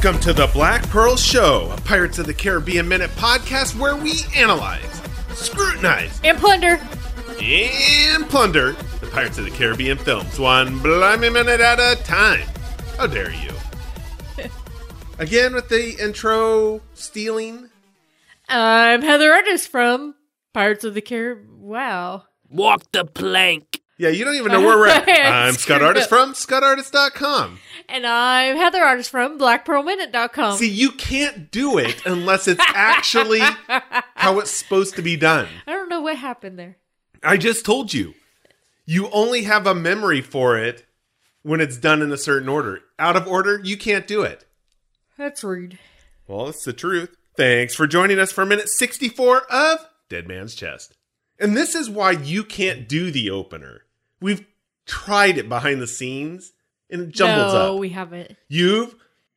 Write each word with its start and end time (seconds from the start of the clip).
Welcome 0.00 0.20
to 0.20 0.32
the 0.32 0.46
Black 0.52 0.88
Pearl 0.90 1.16
Show, 1.16 1.72
a 1.76 1.80
Pirates 1.80 2.20
of 2.20 2.26
the 2.26 2.34
Caribbean 2.34 2.86
Minute 2.86 3.10
podcast 3.16 3.76
where 3.76 3.96
we 3.96 4.20
analyze, 4.36 5.02
scrutinize, 5.30 6.20
And 6.22 6.38
plunder. 6.38 6.80
and 7.42 8.28
plunder 8.30 8.72
the 9.00 9.08
Pirates 9.08 9.38
of 9.38 9.44
the 9.44 9.50
Caribbean 9.50 9.98
films 9.98 10.38
one 10.38 10.78
blimey 10.78 11.30
minute 11.30 11.60
at 11.60 11.80
a 11.80 12.00
time. 12.04 12.46
How 12.96 13.08
dare 13.08 13.32
you? 13.32 13.50
Again 15.18 15.52
with 15.52 15.68
the 15.68 15.96
intro 16.00 16.80
stealing. 16.94 17.68
I'm 18.48 19.02
Heather 19.02 19.32
Artis 19.32 19.66
from 19.66 20.14
Pirates 20.54 20.84
of 20.84 20.94
the 20.94 21.00
Caribbean. 21.02 21.60
Wow. 21.60 22.22
Walk 22.48 22.84
the 22.92 23.04
plank. 23.04 23.80
Yeah, 23.98 24.10
you 24.10 24.24
don't 24.24 24.36
even 24.36 24.52
know 24.52 24.60
where 24.64 24.78
we're 24.78 24.86
at. 24.90 25.08
I'm 25.08 25.54
Scott 25.54 25.82
Artist 25.82 26.08
from 26.08 26.34
ScottArtist.com. 26.34 27.58
And 27.90 28.06
I'm 28.06 28.56
Heather 28.56 28.82
Artist 28.82 29.10
from 29.10 29.38
BlackPearlMinute.com. 29.38 30.58
See, 30.58 30.68
you 30.68 30.90
can't 30.90 31.50
do 31.50 31.78
it 31.78 32.04
unless 32.04 32.46
it's 32.46 32.62
actually 32.68 33.40
how 34.14 34.40
it's 34.40 34.50
supposed 34.50 34.96
to 34.96 35.02
be 35.02 35.16
done. 35.16 35.48
I 35.66 35.72
don't 35.72 35.88
know 35.88 36.02
what 36.02 36.16
happened 36.16 36.58
there. 36.58 36.76
I 37.22 37.38
just 37.38 37.64
told 37.64 37.94
you. 37.94 38.14
You 38.84 39.08
only 39.10 39.42
have 39.44 39.66
a 39.66 39.74
memory 39.74 40.20
for 40.20 40.58
it 40.58 40.86
when 41.42 41.60
it's 41.62 41.78
done 41.78 42.02
in 42.02 42.12
a 42.12 42.18
certain 42.18 42.48
order. 42.48 42.80
Out 42.98 43.16
of 43.16 43.26
order, 43.26 43.60
you 43.62 43.76
can't 43.78 44.06
do 44.06 44.22
it. 44.22 44.44
That's 45.16 45.42
rude. 45.42 45.78
Well, 46.26 46.48
it's 46.48 46.64
the 46.64 46.74
truth. 46.74 47.16
Thanks 47.36 47.74
for 47.74 47.86
joining 47.86 48.18
us 48.18 48.32
for 48.32 48.44
minute 48.44 48.68
64 48.68 49.42
of 49.50 49.78
Dead 50.10 50.28
Man's 50.28 50.54
Chest. 50.54 50.94
And 51.38 51.56
this 51.56 51.74
is 51.74 51.88
why 51.88 52.10
you 52.10 52.44
can't 52.44 52.88
do 52.88 53.10
the 53.10 53.30
opener. 53.30 53.82
We've 54.20 54.44
tried 54.84 55.38
it 55.38 55.48
behind 55.48 55.80
the 55.80 55.86
scenes 55.86 56.52
and 56.90 57.02
it 57.02 57.10
jumbles 57.10 57.52
no, 57.52 57.74
up. 57.74 57.80
we 57.80 57.90
haven't. 57.90 58.36
You've, 58.48 58.94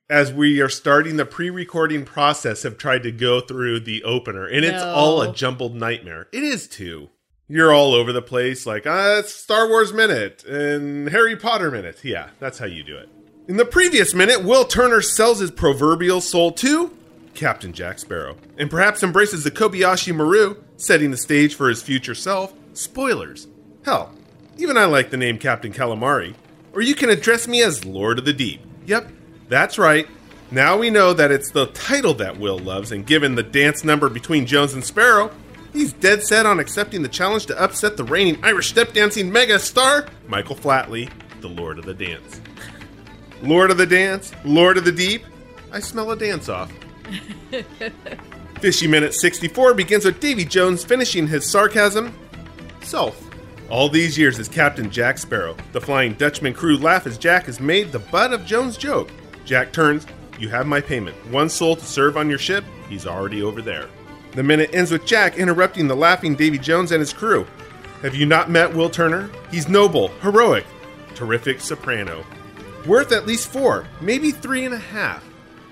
as 0.10 0.32
we 0.32 0.62
are 0.62 0.70
starting 0.70 1.18
the 1.18 1.26
pre 1.26 1.50
recording 1.50 2.06
process, 2.06 2.64
have 2.64 2.78
tried 2.78 3.04
to 3.04 3.12
go 3.12 3.42
through 3.42 3.82
the 3.82 4.04
opener, 4.04 4.46
and 4.46 4.66
it's 4.66 4.84
all 4.84 5.22
a 5.22 5.34
jumbled 5.34 5.76
nightmare. 5.76 6.28
It 6.32 6.44
is 6.44 6.68
too. 6.68 7.10
You're 7.48 7.74
all 7.74 7.94
over 7.94 8.14
the 8.14 8.22
place, 8.22 8.66
like, 8.66 8.88
uh, 8.88 9.18
it's 9.20 9.36
Star 9.36 9.68
Wars 9.68 9.92
Minute 9.92 10.46
and 10.46 11.10
Harry 11.10 11.36
Potter 11.36 11.70
Minute. 11.70 12.00
Yeah, 12.02 12.30
that's 12.40 12.60
how 12.60 12.66
you 12.66 12.82
do 12.82 12.96
it. 12.96 13.10
In 13.50 13.58
the 13.58 13.66
previous 13.66 14.14
minute, 14.14 14.46
Will 14.46 14.64
Turner 14.64 15.02
sells 15.02 15.40
his 15.40 15.52
proverbial 15.52 16.22
soul 16.22 16.54
to 16.54 16.96
Captain 17.34 17.74
Jack 17.74 18.00
Sparrow, 18.00 18.38
and 18.58 18.70
perhaps 18.70 19.04
embraces 19.04 19.44
the 19.44 19.52
Kobayashi 19.52 20.16
Maru, 20.16 20.64
setting 20.78 21.12
the 21.12 21.18
stage 21.18 21.56
for 21.56 21.70
his 21.70 21.82
future 21.82 22.16
self. 22.16 22.54
Spoilers. 22.74 23.48
Hell, 23.84 24.14
even 24.58 24.78
I 24.78 24.86
like 24.86 25.10
the 25.10 25.18
name 25.18 25.38
Captain 25.38 25.74
Calamari. 25.74 26.36
Or 26.74 26.82
you 26.82 26.96
can 26.96 27.10
address 27.10 27.48
me 27.48 27.62
as 27.62 27.86
Lord 27.86 28.20
of 28.20 28.26
the 28.26 28.34
Deep. 28.34 28.62
Yep, 28.86 29.12
that's 29.50 29.78
right. 29.78 30.08
Now 30.52 30.78
we 30.78 30.90
know 30.90 31.14
that 31.14 31.32
it's 31.32 31.52
the 31.52 31.68
title 31.68 32.14
that 32.16 32.38
Will 32.38 32.60
loves, 32.60 32.92
and 32.92 33.06
given 33.06 33.36
the 33.36 33.44
dance 33.44 33.84
number 33.84 34.10
between 34.10 34.46
Jones 34.46 34.74
and 34.74 34.84
Sparrow, 34.84 35.32
he's 35.74 35.94
dead 35.94 36.24
set 36.24 36.46
on 36.46 36.60
accepting 36.60 37.02
the 37.02 37.10
challenge 37.10 37.46
to 37.48 37.62
upset 37.62 37.98
the 37.98 38.04
reigning 38.04 38.44
Irish 38.44 38.70
step 38.70 38.94
dancing 38.94 39.32
mega 39.32 39.60
star, 39.60 40.08
Michael 40.28 40.56
Flatley, 40.56 41.10
the 41.42 41.48
Lord 41.48 41.80
of 41.80 41.86
the 41.86 41.94
Dance. 41.94 42.42
Lord 43.42 43.72
of 43.72 43.78
the 43.78 43.86
Dance, 43.86 44.34
Lord 44.44 44.78
of 44.78 44.86
the 44.86 44.92
Deep, 44.92 45.24
I 45.72 45.80
smell 45.80 46.12
a 46.12 46.18
dance 46.18 46.50
off. 46.50 46.72
Fishy 48.60 48.88
Minute 48.88 49.14
64 49.14 49.74
begins 49.74 50.06
with 50.06 50.20
Davy 50.20 50.46
Jones 50.46 50.84
finishing 50.84 51.28
his 51.28 51.50
sarcasm 51.50 52.14
self. 52.82 53.31
All 53.72 53.88
these 53.88 54.18
years 54.18 54.38
as 54.38 54.50
Captain 54.50 54.92
Jack 54.92 55.18
Sparrow, 55.18 55.56
the 55.72 55.80
Flying 55.80 56.14
Dutchman 56.16 56.54
crew 56.54 56.76
laugh 56.78 57.08
as 57.08 57.18
Jack 57.18 57.48
is 57.48 57.62
made 57.62 57.94
the 57.94 58.00
butt 58.00 58.34
of 58.34 58.46
Jones' 58.46 58.76
joke. 58.76 59.10
Jack 59.46 59.72
turns, 59.72 60.06
You 60.38 60.50
have 60.50 60.68
my 60.68 60.82
payment. 60.82 61.16
One 61.32 61.48
soul 61.48 61.78
to 61.78 61.86
serve 61.86 62.18
on 62.18 62.30
your 62.30 62.38
ship, 62.38 62.66
he's 62.90 63.08
already 63.08 63.42
over 63.42 63.62
there. 63.62 63.88
The 64.34 64.44
minute 64.44 64.72
ends 64.74 64.92
with 64.92 65.06
Jack 65.06 65.38
interrupting 65.38 65.88
the 65.88 65.96
laughing 65.96 66.36
Davy 66.36 66.58
Jones 66.58 66.92
and 66.92 67.00
his 67.00 67.14
crew. 67.14 67.48
Have 68.02 68.14
you 68.14 68.26
not 68.26 68.50
met 68.50 68.74
Will 68.74 68.90
Turner? 68.90 69.30
He's 69.52 69.70
noble, 69.70 70.10
heroic, 70.20 70.66
terrific 71.16 71.62
soprano. 71.62 72.26
Worth 72.86 73.14
at 73.14 73.26
least 73.26 73.48
four, 73.48 73.88
maybe 74.02 74.32
three 74.32 74.66
and 74.66 74.74
a 74.74 74.80
half. 74.80 75.24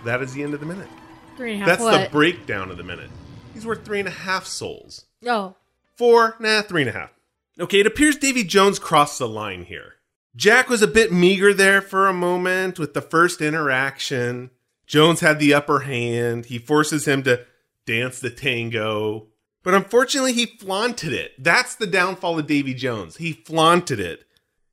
That 0.06 0.22
is 0.22 0.34
the 0.34 0.42
end 0.44 0.54
of 0.54 0.62
the 0.62 0.66
minute. 0.66 0.88
Three 1.36 1.54
and 1.56 1.64
a 1.64 1.66
half 1.66 1.68
That's 1.68 1.82
what? 1.82 2.04
the 2.06 2.10
breakdown 2.12 2.72
of 2.72 2.78
the 2.78 2.84
minute. 2.84 3.10
He's 3.54 3.66
worth 3.66 3.84
three 3.84 4.00
and 4.00 4.08
a 4.08 4.12
half 4.12 4.46
souls. 4.46 5.04
Oh. 5.28 5.56
Four, 5.98 6.38
nah, 6.40 6.62
three 6.62 6.84
and 6.84 6.90
a 6.90 6.94
half. 6.94 7.12
Okay, 7.60 7.82
it 7.82 7.88
appears 7.88 8.16
Davy 8.16 8.44
Jones 8.46 8.80
crossed 8.80 9.20
the 9.20 9.28
line 9.28 9.66
here. 9.66 9.96
Jack 10.36 10.70
was 10.70 10.82
a 10.82 10.88
bit 10.88 11.12
meager 11.12 11.54
there 11.54 11.82
for 11.82 12.08
a 12.08 12.14
moment 12.14 12.80
with 12.80 12.94
the 12.94 13.02
first 13.02 13.42
interaction. 13.42 14.52
Jones 14.88 15.20
had 15.20 15.40
the 15.40 15.54
upper 15.54 15.80
hand. 15.80 16.46
He 16.46 16.58
forces 16.58 17.06
him 17.06 17.24
to 17.24 17.46
dance 17.86 18.20
the 18.20 18.30
tango. 18.30 19.28
But 19.62 19.74
unfortunately, 19.74 20.32
he 20.32 20.46
flaunted 20.46 21.12
it. 21.12 21.34
That's 21.38 21.76
the 21.76 21.88
downfall 21.88 22.40
of 22.40 22.48
Davy 22.48 22.74
Jones. 22.74 23.18
He 23.18 23.34
flaunted 23.34 24.00
it. 24.00 24.24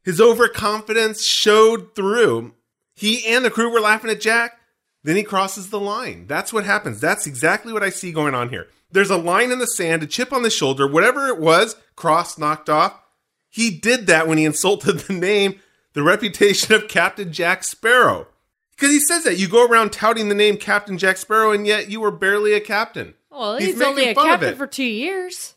His 0.05 0.21
overconfidence 0.21 1.25
showed 1.25 1.97
through. 1.97 2.55
He 2.95 3.27
and 3.27 3.45
the 3.45 3.51
crew 3.51 3.73
were 3.73 3.81
laughing 3.81 4.11
at 4.11 4.21
Jack. 4.21 4.61
Then 5.03 5.17
he 5.17 5.25
crosses 5.25 5.71
the 5.71 5.81
line. 5.81 6.27
That's 6.29 6.53
what 6.53 6.65
happens. 6.65 7.01
That's 7.01 7.27
exactly 7.27 7.73
what 7.73 7.83
I 7.83 7.91
see 7.91 8.13
going 8.13 8.35
on 8.35 8.51
here. 8.51 8.69
There's 8.91 9.11
a 9.11 9.17
line 9.17 9.51
in 9.51 9.59
the 9.59 9.67
sand, 9.67 10.03
a 10.03 10.07
chip 10.07 10.33
on 10.33 10.43
the 10.43 10.51
shoulder, 10.51 10.87
whatever 10.87 11.27
it 11.29 11.39
was, 11.39 11.77
cross 11.97 12.39
knocked 12.39 12.69
off. 12.69 13.01
He 13.49 13.71
did 13.71 14.07
that 14.07 14.29
when 14.29 14.39
he 14.39 14.45
insulted 14.45 14.99
the 15.01 15.13
name, 15.13 15.61
the 15.93 16.03
reputation 16.03 16.75
of 16.75 16.89
Captain 16.89 17.33
Jack 17.33 17.65
Sparrow. 17.65 18.29
Because 18.73 18.91
he 18.91 19.01
says 19.01 19.25
that 19.25 19.39
you 19.39 19.49
go 19.49 19.67
around 19.67 19.93
touting 19.93 20.29
the 20.29 20.35
name 20.35 20.59
Captain 20.59 20.99
Jack 20.99 21.17
Sparrow, 21.17 21.51
and 21.51 21.67
yet 21.67 21.91
you 21.91 22.01
were 22.01 22.11
barely 22.11 22.53
a 22.53 22.61
captain. 22.61 23.15
Well, 23.31 23.57
He's 23.57 23.69
he's, 23.69 23.83
only 23.83 24.03
a 24.03 24.07
making 24.07 24.15
fun 24.15 24.31
of 24.31 24.41
captain 24.41 24.57
for 24.57 24.67
two 24.67 24.85
years. 24.85 25.55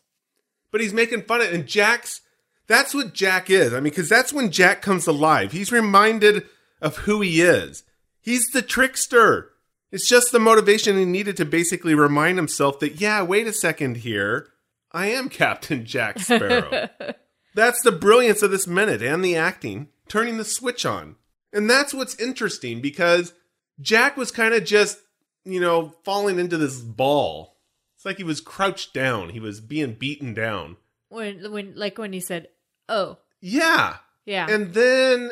But 0.71 0.81
he's 0.81 0.93
making 0.93 1.23
fun 1.23 1.41
of 1.41 1.47
it. 1.47 1.53
And 1.53 1.67
Jack's, 1.67 2.21
that's 2.67 2.93
what 2.93 3.13
Jack 3.13 3.49
is. 3.49 3.73
I 3.73 3.77
mean, 3.77 3.83
because 3.85 4.07
that's 4.07 4.31
when 4.31 4.51
Jack 4.51 4.81
comes 4.81 5.07
alive. 5.07 5.51
He's 5.51 5.71
reminded 5.71 6.45
of 6.81 6.97
who 6.97 7.21
he 7.21 7.41
is. 7.41 7.83
He's 8.21 8.47
the 8.49 8.61
trickster. 8.61 9.51
It's 9.91 10.07
just 10.07 10.31
the 10.31 10.39
motivation 10.39 10.97
he 10.97 11.05
needed 11.05 11.35
to 11.37 11.45
basically 11.45 11.95
remind 11.95 12.37
himself 12.37 12.79
that, 12.79 13.01
yeah, 13.01 13.21
wait 13.23 13.47
a 13.47 13.53
second 13.53 13.97
here. 13.97 14.47
I 14.91 15.07
am 15.07 15.29
Captain 15.29 15.85
Jack 15.85 16.19
Sparrow. 16.19 16.89
that's 17.55 17.81
the 17.81 17.91
brilliance 17.91 18.41
of 18.41 18.51
this 18.51 18.67
minute 18.67 19.01
and 19.01 19.23
the 19.23 19.35
acting, 19.35 19.87
turning 20.07 20.37
the 20.37 20.45
switch 20.45 20.85
on. 20.85 21.15
And 21.51 21.69
that's 21.69 21.93
what's 21.93 22.19
interesting 22.19 22.81
because 22.81 23.33
Jack 23.81 24.15
was 24.17 24.31
kind 24.31 24.53
of 24.53 24.63
just, 24.65 24.99
you 25.45 25.59
know, 25.59 25.93
falling 26.03 26.37
into 26.37 26.57
this 26.57 26.79
ball. 26.79 27.55
It's 27.95 28.05
like 28.05 28.17
he 28.17 28.23
was 28.23 28.39
crouched 28.41 28.93
down. 28.93 29.29
He 29.29 29.39
was 29.39 29.59
being 29.59 29.93
beaten 29.93 30.33
down. 30.33 30.77
When, 31.09 31.51
when, 31.51 31.73
like 31.75 31.97
when 31.97 32.13
he 32.13 32.19
said, 32.19 32.49
"Oh, 32.87 33.17
Yeah. 33.41 33.97
yeah," 34.25 34.45
And 34.47 34.73
then 34.75 35.31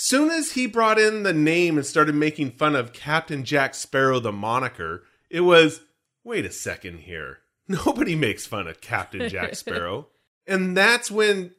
soon 0.00 0.30
as 0.30 0.52
he 0.52 0.66
brought 0.66 0.98
in 0.98 1.22
the 1.24 1.32
name 1.32 1.76
and 1.76 1.84
started 1.86 2.14
making 2.14 2.52
fun 2.52 2.76
of 2.76 2.92
Captain 2.92 3.44
Jack 3.44 3.74
Sparrow 3.74 4.20
the 4.20 4.32
moniker, 4.32 5.02
it 5.30 5.40
was 5.40 5.80
wait 6.24 6.44
a 6.44 6.52
second 6.52 6.98
here. 7.00 7.38
Nobody 7.68 8.14
makes 8.14 8.46
fun 8.46 8.68
of 8.68 8.80
Captain 8.80 9.28
Jack 9.28 9.54
Sparrow. 9.56 10.08
and 10.46 10.76
that's 10.76 11.10
when 11.10 11.52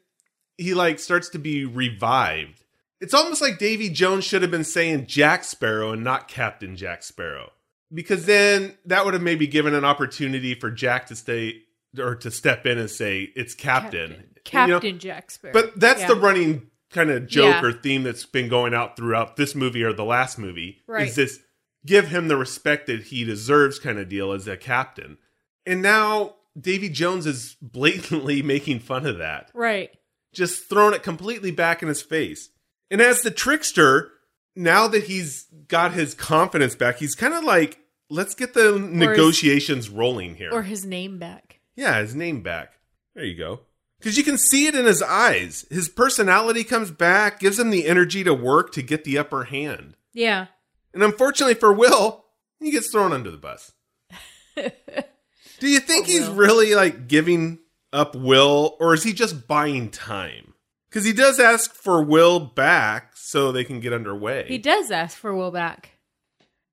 he 0.57 0.73
like 0.73 0.99
starts 0.99 1.29
to 1.29 1.39
be 1.39 1.65
revived. 1.65 2.63
It's 3.01 3.13
almost 3.13 3.41
like 3.41 3.59
Davy 3.59 3.89
Jones 3.89 4.25
should 4.25 4.41
have 4.41 4.51
been 4.51 4.63
saying 4.65 5.05
Jack 5.07 5.43
Sparrow 5.43 5.91
and 5.93 6.03
not 6.03 6.27
Captain 6.27 6.75
Jack 6.75 7.01
Sparrow. 7.03 7.51
Because 7.93 8.25
then 8.25 8.77
that 8.85 9.05
would 9.05 9.13
have 9.15 9.23
maybe 9.23 9.47
given 9.47 9.73
an 9.73 9.85
opportunity 9.85 10.53
for 10.53 10.69
Jack 10.69 11.07
to 11.07 11.15
stay 11.15 11.61
or 11.97 12.15
to 12.15 12.29
step 12.29 12.65
in 12.65 12.77
and 12.77 12.89
say 12.89 13.29
it's 13.35 13.55
Captain, 13.55 14.09
Captain. 14.11 14.25
Captain 14.43 14.85
you 14.85 14.91
know, 14.93 14.97
Jack 14.99 15.31
Sparrow. 15.31 15.53
But 15.53 15.79
that's 15.79 16.01
Yeah. 16.01 16.07
the 16.09 16.15
running 16.15 16.69
kind 16.89 17.09
of 17.11 17.27
joke 17.27 17.61
Yeah. 17.61 17.67
or 17.67 17.71
theme 17.73 18.03
that's 18.03 18.25
been 18.25 18.49
going 18.49 18.73
out 18.73 18.95
throughout 18.97 19.35
this 19.35 19.53
movie 19.55 19.83
or 19.83 19.93
the 19.93 20.03
last 20.05 20.37
movie. 20.39 20.81
Right. 20.87 21.07
Is 21.07 21.15
this 21.15 21.39
give 21.85 22.07
him 22.09 22.27
the 22.27 22.35
respect 22.37 22.87
that 22.87 23.03
he 23.03 23.23
deserves 23.23 23.79
kind 23.79 23.99
of 23.99 24.09
deal 24.09 24.31
as 24.33 24.47
a 24.47 24.57
captain. 24.57 25.17
And 25.65 25.81
now 25.81 26.35
Davy 26.59 26.89
Jones 26.89 27.25
is 27.25 27.55
blatantly 27.61 28.41
making 28.41 28.79
fun 28.79 29.05
of 29.05 29.17
that. 29.19 29.49
right. 29.53 29.89
just 30.33 30.67
throwing 30.69 30.93
it 30.93 31.03
completely 31.03 31.51
back 31.51 31.81
in 31.81 31.87
his 31.87 32.01
face. 32.01 32.49
And 32.91 33.01
as 33.01 33.21
the 33.21 33.31
trickster, 33.31 34.11
now 34.55 34.87
that 34.87 35.03
he's 35.05 35.45
got 35.67 35.93
his 35.93 36.13
confidence 36.15 36.75
back, 36.75 36.97
he's 36.97 37.15
kind 37.15 37.33
of 37.33 37.43
like, 37.43 37.79
let's 38.09 38.33
get 38.35 38.53
the 38.55 38.77
negotiations 38.79 39.89
rolling 39.89 40.35
here. 40.35 40.49
Or 40.51 40.63
his 40.63 40.85
name 40.85 41.17
back. 41.19 41.59
yeah, 41.75 41.99
his 42.01 42.15
name 42.15 42.41
back. 42.41 42.73
There 43.15 43.23
you 43.25 43.37
go. 43.37 43.61
Because 43.99 44.17
you 44.17 44.23
can 44.23 44.37
see 44.37 44.65
it 44.67 44.75
in 44.75 44.85
his 44.85 45.01
eyes. 45.01 45.65
His 45.69 45.89
personality 45.89 46.63
comes 46.63 46.89
back, 46.89 47.39
gives 47.39 47.59
him 47.59 47.69
the 47.69 47.85
energy 47.85 48.23
to 48.23 48.33
work 48.33 48.71
to 48.73 48.81
get 48.81 49.03
the 49.03 49.17
upper 49.17 49.43
hand. 49.45 49.95
Yeah. 50.13 50.47
And 50.93 51.03
unfortunately 51.03 51.55
for 51.55 51.73
Will, 51.73 52.25
he 52.59 52.71
gets 52.71 52.89
thrown 52.91 53.11
under 53.13 53.29
the 53.29 53.37
bus. 53.37 53.73
Do 54.55 55.67
you 55.67 55.79
think 55.79 56.05
Poor 56.05 56.15
he's 56.15 56.27
Will. 56.29 56.35
really 56.35 56.75
like 56.75 57.07
giving 57.07 57.59
up 57.91 58.15
Will, 58.15 58.77
or 58.79 58.93
is 58.93 59.03
he 59.03 59.11
just 59.13 59.47
buying 59.47 59.89
time? 59.89 60.53
Because 60.89 61.03
he 61.05 61.13
does 61.13 61.39
ask 61.39 61.73
for 61.73 62.01
Will 62.01 62.39
back 62.39 63.11
so 63.15 63.51
they 63.51 63.63
can 63.63 63.79
get 63.79 63.93
underway. 63.93 64.45
He 64.47 64.57
does 64.57 64.89
ask 64.91 65.17
for 65.17 65.35
Will 65.35 65.51
back. 65.51 65.91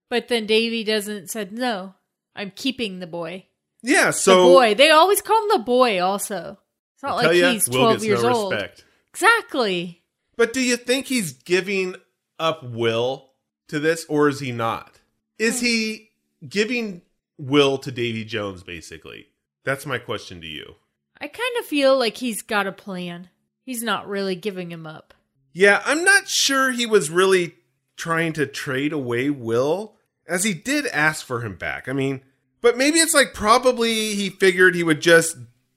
But 0.08 0.28
then 0.28 0.46
Davy 0.46 0.84
doesn't 0.84 1.30
said 1.30 1.52
no. 1.52 1.94
I'm 2.36 2.52
keeping 2.54 3.00
the 3.00 3.06
boy. 3.06 3.46
yeah, 3.82 4.10
so 4.10 4.36
the 4.46 4.52
boy. 4.54 4.74
They 4.74 4.90
always 4.90 5.20
call 5.20 5.42
him 5.42 5.48
the 5.58 5.64
boy 5.64 6.00
also. 6.00 6.58
It's 6.96 7.02
not 7.02 7.16
like 7.16 7.36
ya, 7.36 7.52
he's 7.52 7.68
Will 7.68 7.82
12 7.82 8.04
years 8.04 8.22
no 8.22 8.32
old. 8.34 8.52
respect. 8.52 8.84
Exactly. 9.10 10.02
But 10.36 10.52
do 10.52 10.60
you 10.60 10.76
think 10.76 11.06
he's 11.06 11.32
giving 11.32 11.94
up 12.38 12.62
Will 12.62 13.30
to 13.68 13.78
this, 13.78 14.04
or 14.08 14.28
is 14.28 14.40
he 14.40 14.50
not? 14.50 15.00
Is 15.38 15.60
he 15.60 16.10
giving 16.48 17.02
Will 17.38 17.76
to 17.78 17.90
Davy 17.92 18.24
Jones, 18.24 18.62
basically? 18.62 19.26
That's 19.64 19.84
my 19.84 19.98
question 19.98 20.40
to 20.40 20.46
you. 20.46 20.76
I 21.20 21.28
kind 21.28 21.56
of 21.58 21.66
feel 21.66 21.98
like 21.98 22.16
he's 22.18 22.42
got 22.42 22.66
a 22.66 22.72
plan. 22.72 23.28
He's 23.62 23.82
not 23.82 24.08
really 24.08 24.36
giving 24.36 24.70
him 24.70 24.86
up. 24.86 25.12
Yeah, 25.52 25.82
I'm 25.84 26.04
not 26.04 26.28
sure 26.28 26.70
he 26.70 26.86
was 26.86 27.10
really 27.10 27.54
trying 27.96 28.32
to 28.34 28.46
trade 28.46 28.92
away 28.92 29.30
Will, 29.30 29.96
as 30.28 30.44
he 30.44 30.54
did 30.54 30.86
ask 30.88 31.24
for 31.26 31.40
him 31.40 31.56
back. 31.56 31.88
I 31.88 31.92
mean, 31.92 32.20
but 32.60 32.76
maybe 32.76 32.98
it's 32.98 33.14
like 33.14 33.32
probably 33.34 34.14
he 34.14 34.28
figured 34.30 34.74
he 34.74 34.82
would 34.82 35.00
just 35.00 35.36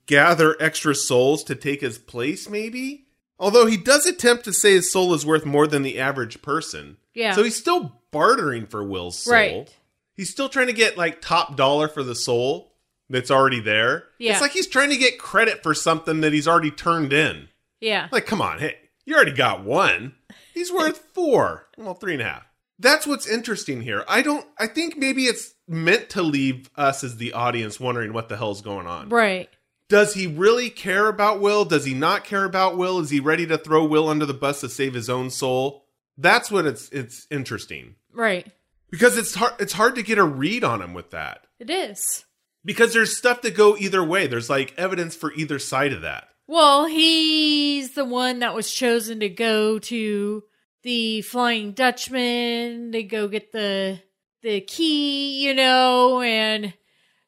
gather 0.09 0.55
extra 0.59 0.95
souls 0.95 1.43
to 1.43 1.53
take 1.55 1.81
his 1.81 1.99
place, 1.99 2.49
maybe? 2.49 3.05
Although 3.37 3.67
he 3.67 3.77
does 3.77 4.07
attempt 4.07 4.43
to 4.45 4.53
say 4.53 4.71
his 4.71 4.91
soul 4.91 5.13
is 5.13 5.25
worth 5.25 5.45
more 5.45 5.67
than 5.67 5.83
the 5.83 5.99
average 5.99 6.41
person. 6.41 6.97
Yeah. 7.13 7.33
So 7.35 7.43
he's 7.43 7.55
still 7.55 8.01
bartering 8.11 8.65
for 8.65 8.83
Will's 8.83 9.19
soul. 9.19 9.33
Right. 9.33 9.75
He's 10.17 10.31
still 10.31 10.49
trying 10.49 10.67
to 10.67 10.73
get 10.73 10.97
like 10.97 11.21
top 11.21 11.55
dollar 11.55 11.87
for 11.87 12.03
the 12.03 12.15
soul 12.15 12.73
that's 13.09 13.29
already 13.29 13.59
there. 13.59 14.05
Yeah. 14.17 14.33
It's 14.33 14.41
like 14.41 14.51
he's 14.51 14.67
trying 14.67 14.89
to 14.89 14.97
get 14.97 15.19
credit 15.19 15.61
for 15.61 15.73
something 15.73 16.21
that 16.21 16.33
he's 16.33 16.47
already 16.47 16.71
turned 16.71 17.13
in. 17.13 17.47
Yeah. 17.79 18.09
Like, 18.11 18.25
come 18.25 18.41
on, 18.41 18.57
hey, 18.59 18.77
you 19.05 19.15
already 19.15 19.31
got 19.31 19.63
one. 19.63 20.15
He's 20.53 20.71
worth 20.71 20.97
four. 21.13 21.67
Well, 21.77 21.93
three 21.93 22.13
and 22.13 22.21
a 22.21 22.25
half. 22.25 22.43
That's 22.79 23.05
what's 23.05 23.27
interesting 23.27 23.81
here. 23.81 24.03
I 24.07 24.21
don't, 24.21 24.45
I 24.57 24.67
think 24.67 24.97
maybe 24.97 25.25
it's 25.25 25.53
meant 25.67 26.09
to 26.11 26.23
leave 26.23 26.69
us 26.75 27.03
as 27.03 27.17
the 27.17 27.33
audience 27.33 27.79
wondering 27.79 28.11
what 28.11 28.27
the 28.27 28.37
hell's 28.37 28.61
going 28.61 28.87
on. 28.87 29.09
Right. 29.09 29.49
Does 29.89 30.13
he 30.13 30.27
really 30.27 30.69
care 30.69 31.07
about 31.07 31.41
Will? 31.41 31.65
Does 31.65 31.83
he 31.83 31.95
not 31.95 32.23
care 32.23 32.45
about 32.45 32.77
Will? 32.77 32.99
Is 32.99 33.09
he 33.09 33.19
ready 33.19 33.47
to 33.47 33.57
throw 33.57 33.83
Will 33.83 34.07
under 34.07 34.25
the 34.25 34.33
bus 34.33 34.61
to 34.61 34.69
save 34.69 34.93
his 34.93 35.09
own 35.09 35.31
soul? 35.31 35.83
That's 36.17 36.51
what 36.51 36.65
it's 36.65 36.89
it's 36.89 37.25
interesting. 37.31 37.95
Right. 38.13 38.47
Because 38.91 39.17
it's 39.17 39.35
hard 39.35 39.53
it's 39.59 39.73
hard 39.73 39.95
to 39.95 40.03
get 40.03 40.19
a 40.19 40.23
read 40.23 40.63
on 40.63 40.81
him 40.81 40.93
with 40.93 41.09
that. 41.11 41.47
It 41.59 41.69
is. 41.69 42.25
Because 42.63 42.93
there's 42.93 43.17
stuff 43.17 43.41
that 43.41 43.55
go 43.55 43.75
either 43.77 44.03
way. 44.03 44.27
There's 44.27 44.49
like 44.49 44.77
evidence 44.77 45.15
for 45.15 45.33
either 45.33 45.57
side 45.57 45.93
of 45.93 46.01
that. 46.01 46.27
Well, 46.45 46.85
he's 46.85 47.93
the 47.93 48.05
one 48.05 48.39
that 48.39 48.55
was 48.55 48.71
chosen 48.71 49.19
to 49.21 49.29
go 49.29 49.79
to 49.79 50.43
the 50.83 51.21
Flying 51.21 51.71
Dutchman 51.71 52.91
to 52.91 53.03
go 53.03 53.27
get 53.27 53.51
the 53.51 54.01
the 54.41 54.61
key, 54.61 55.45
you 55.45 55.53
know, 55.53 56.21
and 56.21 56.73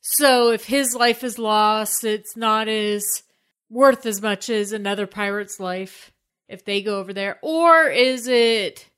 so 0.01 0.51
if 0.51 0.65
his 0.65 0.95
life 0.95 1.23
is 1.23 1.39
lost, 1.39 2.03
it's 2.03 2.35
not 2.35 2.67
as 2.67 3.05
worth 3.69 4.05
as 4.05 4.21
much 4.21 4.49
as 4.49 4.71
another 4.71 5.07
pirate's 5.07 5.59
life 5.59 6.11
if 6.49 6.65
they 6.65 6.81
go 6.81 6.99
over 6.99 7.13
there. 7.13 7.39
Or 7.41 7.85
is 7.85 8.27
it 8.27 8.89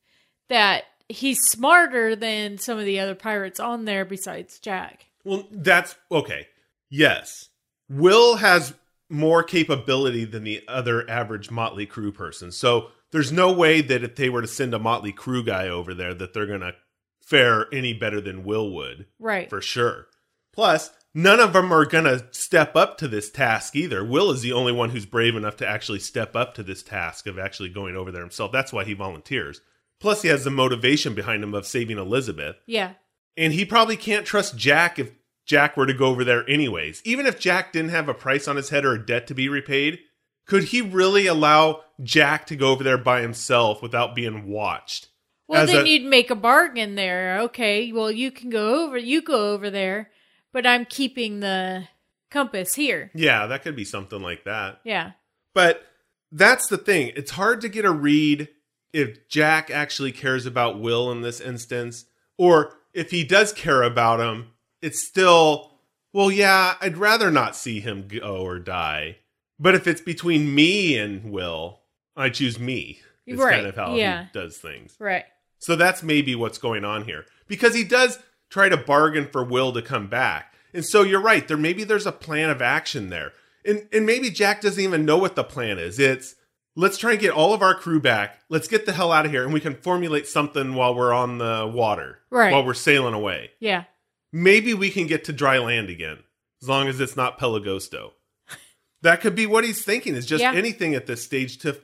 that 0.49 0.85
he's 1.09 1.39
smarter 1.41 2.15
than 2.15 2.57
some 2.57 2.79
of 2.79 2.85
the 2.85 2.99
other 2.99 3.15
pirates 3.15 3.59
on 3.59 3.85
there 3.85 4.05
besides 4.05 4.59
Jack? 4.59 5.05
Well, 5.23 5.47
that's 5.51 5.95
okay. 6.11 6.47
Yes. 6.89 7.49
Will 7.89 8.37
has 8.37 8.73
more 9.09 9.43
capability 9.43 10.25
than 10.25 10.43
the 10.43 10.63
other 10.67 11.07
average 11.09 11.51
Motley 11.51 11.85
Crew 11.85 12.11
person. 12.11 12.51
So 12.51 12.87
there's 13.11 13.31
no 13.31 13.51
way 13.51 13.81
that 13.81 14.03
if 14.03 14.15
they 14.15 14.29
were 14.29 14.41
to 14.41 14.47
send 14.47 14.73
a 14.73 14.79
Motley 14.79 15.11
Crew 15.11 15.43
guy 15.43 15.67
over 15.67 15.93
there 15.93 16.13
that 16.13 16.33
they're 16.33 16.47
going 16.47 16.61
to 16.61 16.73
fare 17.21 17.67
any 17.71 17.93
better 17.93 18.19
than 18.19 18.43
Will 18.43 18.71
would. 18.71 19.05
Right. 19.19 19.49
For 19.49 19.61
sure. 19.61 20.07
Plus, 20.53 20.91
none 21.13 21.39
of 21.39 21.51
them 21.53 21.73
are 21.73 21.85
going 21.85 22.05
to 22.05 22.25
step 22.31 22.75
up 22.75 22.97
to 22.99 23.07
this 23.07 23.29
task 23.29 23.75
either. 23.75 24.05
Will 24.05 24.31
is 24.31 24.41
the 24.41 24.53
only 24.53 24.71
one 24.71 24.91
who's 24.91 25.05
brave 25.05 25.35
enough 25.35 25.57
to 25.57 25.67
actually 25.67 25.99
step 25.99 26.35
up 26.35 26.53
to 26.55 26.63
this 26.63 26.83
task 26.83 27.27
of 27.27 27.37
actually 27.37 27.69
going 27.69 27.95
over 27.95 28.11
there 28.11 28.21
himself. 28.21 28.51
That's 28.51 28.71
why 28.71 28.85
he 28.85 28.93
volunteers. 28.93 29.61
Plus, 29.99 30.21
he 30.21 30.27
has 30.29 30.43
the 30.43 30.51
motivation 30.51 31.13
behind 31.13 31.43
him 31.43 31.53
of 31.53 31.65
saving 31.65 31.97
Elizabeth. 31.97 32.57
Yeah. 32.65 32.93
And 33.35 33.53
he 33.53 33.65
probably 33.65 33.97
can't 33.97 34.25
trust 34.25 34.57
Jack 34.57 34.99
if 34.99 35.11
Jack 35.45 35.75
were 35.75 35.85
to 35.87 35.93
go 35.93 36.05
over 36.05 36.23
there 36.23 36.47
anyways. 36.49 37.01
Even 37.03 37.25
if 37.25 37.39
Jack 37.39 37.73
didn't 37.73 37.91
have 37.91 38.07
a 38.07 38.13
price 38.13 38.47
on 38.47 38.55
his 38.55 38.69
head 38.69 38.85
or 38.85 38.93
a 38.93 39.05
debt 39.05 39.27
to 39.27 39.33
be 39.33 39.49
repaid, 39.49 39.99
could 40.45 40.65
he 40.65 40.81
really 40.81 41.25
allow 41.25 41.81
Jack 42.01 42.45
to 42.47 42.55
go 42.55 42.71
over 42.71 42.83
there 42.83 42.97
by 42.97 43.21
himself 43.21 43.81
without 43.81 44.13
being 44.13 44.47
watched? 44.47 45.07
Well, 45.47 45.63
As 45.63 45.69
then 45.71 45.85
a- 45.85 45.89
you'd 45.89 46.05
make 46.05 46.29
a 46.29 46.35
bargain 46.35 46.95
there. 46.95 47.39
Okay, 47.41 47.91
well, 47.91 48.11
you 48.11 48.31
can 48.31 48.49
go 48.49 48.85
over, 48.85 48.97
you 48.97 49.21
go 49.21 49.51
over 49.53 49.69
there, 49.69 50.09
but 50.53 50.65
I'm 50.65 50.85
keeping 50.85 51.41
the 51.41 51.89
compass 52.31 52.75
here. 52.75 53.11
Yeah, 53.13 53.47
that 53.47 53.63
could 53.63 53.75
be 53.75 53.83
something 53.83 54.21
like 54.21 54.45
that. 54.45 54.79
Yeah. 54.85 55.11
But 55.53 55.85
that's 56.31 56.67
the 56.67 56.77
thing. 56.77 57.11
It's 57.15 57.31
hard 57.31 57.59
to 57.61 57.69
get 57.69 57.83
a 57.83 57.91
read 57.91 58.47
if 58.93 59.27
Jack 59.27 59.69
actually 59.69 60.11
cares 60.11 60.45
about 60.45 60.79
Will 60.79 61.11
in 61.11 61.21
this 61.21 61.41
instance, 61.41 62.05
or 62.37 62.75
if 62.93 63.11
he 63.11 63.23
does 63.23 63.51
care 63.51 63.81
about 63.81 64.19
him, 64.19 64.51
it's 64.81 65.05
still, 65.05 65.71
well, 66.13 66.31
yeah, 66.31 66.75
I'd 66.79 66.97
rather 66.97 67.31
not 67.31 67.55
see 67.55 67.79
him 67.79 68.07
go 68.07 68.19
oh, 68.21 68.45
or 68.45 68.59
die. 68.59 69.17
But 69.59 69.75
if 69.75 69.87
it's 69.87 70.01
between 70.01 70.53
me 70.53 70.97
and 70.97 71.31
Will, 71.31 71.79
I 72.15 72.29
choose 72.29 72.59
me. 72.59 72.99
It's 73.25 73.39
Right, 73.39 73.55
kind 73.55 73.67
of 73.67 73.75
how 73.75 73.95
yeah. 73.95 74.25
he 74.25 74.29
does 74.33 74.57
things. 74.57 74.95
Right. 74.99 75.25
So 75.59 75.75
that's 75.75 76.03
maybe 76.03 76.35
what's 76.35 76.57
going 76.57 76.83
on 76.83 77.05
here. 77.05 77.25
Because 77.47 77.73
he 77.73 77.83
does 77.83 78.19
try 78.49 78.69
to 78.69 78.77
bargain 78.77 79.27
for 79.31 79.43
Will 79.43 79.71
to 79.73 79.81
come 79.81 80.07
back. 80.07 80.52
And 80.73 80.85
so 80.85 81.03
you're 81.03 81.21
right, 81.21 81.47
there 81.47 81.57
maybe 81.57 81.83
there's 81.83 82.05
a 82.07 82.11
plan 82.11 82.49
of 82.49 82.61
action 82.61 83.09
there. 83.09 83.33
And 83.65 83.87
and 83.93 84.05
maybe 84.05 84.29
Jack 84.29 84.61
doesn't 84.61 84.83
even 84.83 85.05
know 85.05 85.17
what 85.17 85.35
the 85.35 85.43
plan 85.43 85.77
is. 85.79 85.99
It's 85.99 86.35
let's 86.75 86.97
try 86.97 87.11
and 87.11 87.19
get 87.19 87.31
all 87.33 87.53
of 87.53 87.61
our 87.61 87.75
crew 87.75 87.99
back. 88.01 88.39
Let's 88.49 88.67
get 88.67 88.85
the 88.85 88.91
hell 88.93 89.11
out 89.11 89.25
of 89.25 89.31
here 89.31 89.43
and 89.43 89.53
we 89.53 89.59
can 89.59 89.75
formulate 89.75 90.27
something 90.27 90.73
while 90.75 90.95
we're 90.95 91.13
on 91.13 91.37
the 91.37 91.71
water. 91.73 92.19
Right. 92.29 92.51
While 92.51 92.65
we're 92.65 92.73
sailing 92.73 93.13
away. 93.13 93.51
Yeah. 93.59 93.83
Maybe 94.31 94.73
we 94.73 94.89
can 94.89 95.05
get 95.07 95.25
to 95.25 95.33
dry 95.33 95.59
land 95.59 95.89
again. 95.89 96.17
As 96.61 96.67
long 96.69 96.87
as 96.87 96.99
it's 96.99 97.15
not 97.15 97.39
Pelegosto. 97.39 98.11
that 99.01 99.21
could 99.21 99.35
be 99.35 99.45
what 99.45 99.63
he's 99.63 99.83
thinking, 99.83 100.15
is 100.15 100.25
just 100.25 100.41
Yeah. 100.41 100.53
anything 100.53 100.95
at 100.95 101.05
this 101.05 101.23
stage 101.23 101.59
to 101.59 101.77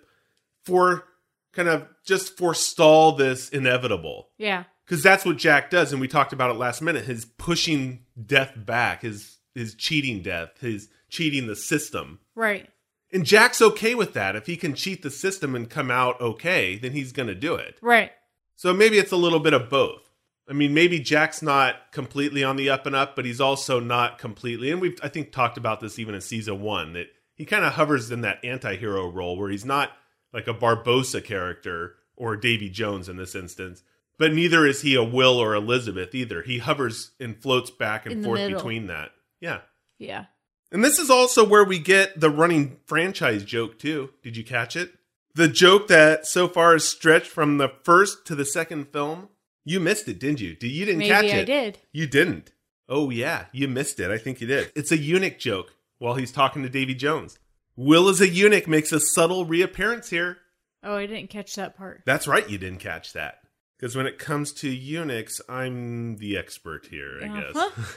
for 0.65 1.05
kind 1.53 1.67
of 1.69 1.87
just 2.05 2.37
forestall 2.37 3.13
this 3.13 3.49
inevitable 3.49 4.29
Yeah. 4.37 4.63
Because 4.89 5.03
that's 5.03 5.23
what 5.23 5.37
Jack 5.37 5.69
does, 5.69 5.91
and 5.91 6.01
we 6.01 6.07
talked 6.07 6.33
about 6.33 6.49
it 6.49 6.57
last 6.57 6.81
minute. 6.81 7.05
His 7.05 7.23
pushing 7.23 8.05
death 8.25 8.53
back, 8.57 9.03
his 9.03 9.37
his 9.53 9.75
cheating 9.75 10.23
death, 10.23 10.49
his 10.61 10.89
cheating 11.09 11.45
the 11.45 11.55
system, 11.55 12.19
Right. 12.33 12.67
and 13.13 13.23
Jack's 13.23 13.61
okay 13.61 13.93
with 13.93 14.13
that. 14.13 14.35
If 14.35 14.47
he 14.47 14.57
can 14.57 14.73
cheat 14.73 15.03
the 15.03 15.11
system 15.11 15.53
and 15.55 15.69
come 15.69 15.91
out 15.91 16.19
okay, 16.19 16.75
then 16.75 16.93
he's 16.93 17.11
going 17.11 17.27
to 17.27 17.35
do 17.35 17.53
it. 17.53 17.77
Right. 17.81 18.11
So 18.55 18.73
maybe 18.73 18.97
it's 18.97 19.11
a 19.11 19.15
little 19.17 19.39
bit 19.39 19.53
of 19.53 19.69
both. 19.69 20.09
I 20.49 20.53
mean, 20.53 20.73
maybe 20.73 20.99
Jack's 20.99 21.43
not 21.43 21.91
completely 21.91 22.43
on 22.43 22.55
the 22.55 22.71
up 22.71 22.87
and 22.87 22.95
up, 22.95 23.15
but 23.15 23.25
he's 23.25 23.39
also 23.39 23.79
not 23.79 24.17
completely. 24.17 24.71
And 24.71 24.81
we've 24.81 24.97
I 25.03 25.07
think 25.07 25.31
talked 25.31 25.57
about 25.57 25.81
this 25.81 25.99
even 25.99 26.15
in 26.15 26.21
season 26.21 26.61
one 26.61 26.93
that 26.93 27.07
he 27.35 27.45
kind 27.45 27.63
of 27.63 27.73
hovers 27.73 28.09
in 28.09 28.21
that 28.21 28.43
anti-hero 28.43 29.07
role 29.07 29.37
where 29.37 29.51
he's 29.51 29.65
not 29.65 29.91
like 30.33 30.47
a 30.47 30.53
Barbossa 30.53 31.23
character 31.23 31.95
or 32.15 32.35
Davy 32.35 32.69
Jones 32.69 33.07
in 33.07 33.17
this 33.17 33.35
instance, 33.35 33.83
but 34.19 34.31
neither 34.33 34.67
is 34.67 34.81
he 34.83 34.93
a 34.93 35.03
Will 35.03 35.39
or 35.39 35.55
Elizabeth 35.55 36.13
either. 36.13 36.43
He 36.43 36.59
hovers 36.59 37.11
and 37.19 37.41
floats 37.41 37.71
back 37.71 38.05
and 38.05 38.13
In 38.13 38.21
the 38.21 38.27
forth 38.27 38.39
middle. 38.41 38.59
between 38.59 38.85
that. 38.87 39.09
Yeah. 39.41 39.61
Yeah. 39.97 40.25
And 40.71 40.83
this 40.83 40.99
is 40.99 41.09
also 41.09 41.43
where 41.43 41.63
we 41.63 41.79
get 41.79 42.19
the 42.19 42.29
running 42.29 42.77
franchise 42.85 43.43
joke, 43.43 43.79
too. 43.79 44.11
Did 44.21 44.37
you 44.37 44.43
catch 44.43 44.75
it? 44.75 44.91
The 45.33 45.47
joke 45.47 45.87
that 45.87 46.27
so 46.27 46.47
far 46.47 46.75
is 46.75 46.87
stretched 46.87 47.29
from 47.31 47.57
the 47.57 47.71
first 47.83 48.27
to 48.27 48.35
the 48.35 48.45
second 48.45 48.89
film. 48.89 49.29
You 49.65 49.79
missed 49.79 50.07
it, 50.07 50.19
didn't 50.19 50.41
you? 50.41 50.55
You 50.61 50.85
didn't 50.85 50.99
Maybe 50.99 51.09
catch 51.09 51.25
it. 51.25 51.27
Maybe 51.27 51.41
I 51.53 51.61
did. 51.63 51.77
You 51.91 52.05
didn't. 52.07 52.51
Oh, 52.87 53.09
yeah. 53.09 53.45
You 53.51 53.67
missed 53.67 53.99
it. 53.99 54.11
I 54.11 54.17
think 54.17 54.41
you 54.41 54.47
did. 54.47 54.71
It's 54.75 54.91
a 54.91 54.97
eunuch 54.97 55.39
joke 55.39 55.75
while 55.97 56.15
he's 56.15 56.31
talking 56.31 56.61
to 56.63 56.69
Davy 56.69 56.93
Jones. 56.95 57.39
Will 57.75 58.09
as 58.09 58.19
a 58.19 58.27
eunuch 58.27 58.67
makes 58.67 58.91
a 58.91 58.99
subtle 58.99 59.45
reappearance 59.45 60.09
here. 60.09 60.37
Oh, 60.83 60.95
I 60.95 61.05
didn't 61.05 61.29
catch 61.29 61.55
that 61.55 61.77
part. 61.77 62.01
That's 62.05 62.27
right, 62.27 62.49
you 62.49 62.57
didn't 62.57 62.79
catch 62.79 63.13
that. 63.13 63.38
Because 63.79 63.95
when 63.95 64.05
it 64.07 64.19
comes 64.19 64.51
to 64.53 64.69
eunuchs, 64.69 65.39
I'm 65.47 66.17
the 66.17 66.37
expert 66.37 66.87
here, 66.91 67.19
I 67.21 67.25
Uh-huh. 67.27 67.69
guess. 67.77 67.95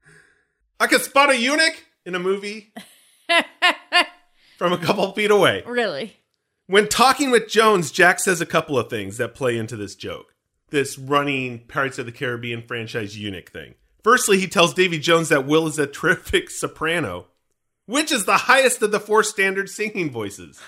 I 0.80 0.86
could 0.88 1.02
spot 1.02 1.30
a 1.30 1.36
eunuch 1.36 1.84
in 2.04 2.14
a 2.14 2.18
movie 2.18 2.72
from 4.58 4.72
a 4.72 4.78
couple 4.78 5.10
feet 5.12 5.30
away. 5.30 5.62
really? 5.66 6.16
When 6.66 6.88
talking 6.88 7.30
with 7.30 7.48
Jones, 7.48 7.90
Jack 7.90 8.20
says 8.20 8.40
a 8.40 8.46
couple 8.46 8.78
of 8.78 8.88
things 8.88 9.16
that 9.18 9.34
play 9.34 9.56
into 9.58 9.76
this 9.76 9.94
joke. 9.96 10.34
This 10.70 10.96
running 10.98 11.66
Pirates 11.66 11.98
of 11.98 12.06
the 12.06 12.12
Caribbean 12.12 12.62
franchise 12.62 13.18
eunuch 13.18 13.50
thing. 13.50 13.74
Firstly, 14.04 14.38
he 14.38 14.46
tells 14.46 14.72
Davy 14.72 14.98
Jones 14.98 15.28
that 15.28 15.46
Will 15.46 15.66
is 15.66 15.78
a 15.78 15.86
terrific 15.88 16.48
soprano, 16.48 17.26
which 17.86 18.10
is 18.12 18.24
the 18.24 18.36
highest 18.36 18.80
of 18.82 18.92
the 18.92 19.00
four 19.00 19.22
standard 19.24 19.68
singing 19.68 20.10
voices. 20.10 20.60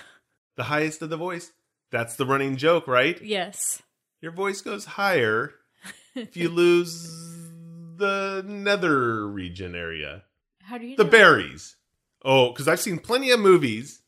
The 0.55 0.63
highest 0.63 1.01
of 1.01 1.09
the 1.09 1.17
voice? 1.17 1.51
That's 1.89 2.15
the 2.15 2.25
running 2.25 2.57
joke, 2.57 2.87
right? 2.87 3.19
Yes. 3.21 3.81
Your 4.23 4.31
voice 4.31 4.61
goes 4.61 4.85
higher 4.85 5.53
if 6.15 6.37
you 6.37 6.47
lose 6.47 7.11
the 7.97 8.41
nether 8.47 9.27
region 9.27 9.75
area. 9.75 10.23
How 10.61 10.77
do 10.77 10.85
you 10.87 10.95
The 10.95 11.03
know? 11.03 11.09
berries. 11.09 11.75
Oh, 12.23 12.49
because 12.53 12.69
I've 12.69 12.79
seen 12.79 12.99
plenty 12.99 13.31
of 13.31 13.41
movies. 13.41 13.99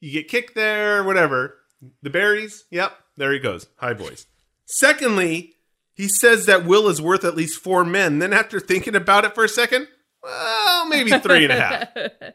You 0.00 0.12
get 0.12 0.28
kicked 0.28 0.54
there, 0.54 1.04
whatever. 1.04 1.58
The 2.02 2.08
berries, 2.08 2.64
yep, 2.70 2.94
there 3.18 3.32
he 3.34 3.38
goes. 3.38 3.66
High 3.76 3.92
voice. 3.92 4.24
Secondly, 4.64 5.56
he 5.92 6.08
says 6.08 6.46
that 6.46 6.64
Will 6.64 6.88
is 6.88 7.02
worth 7.02 7.22
at 7.22 7.36
least 7.36 7.60
four 7.62 7.84
men. 7.84 8.20
Then, 8.20 8.32
after 8.32 8.58
thinking 8.60 8.96
about 8.96 9.26
it 9.26 9.34
for 9.34 9.44
a 9.44 9.48
second, 9.48 9.88
well, 10.22 10.86
maybe 10.88 11.10
three 11.18 11.44
and 11.44 11.52
a 11.52 11.60
half. 11.60 11.88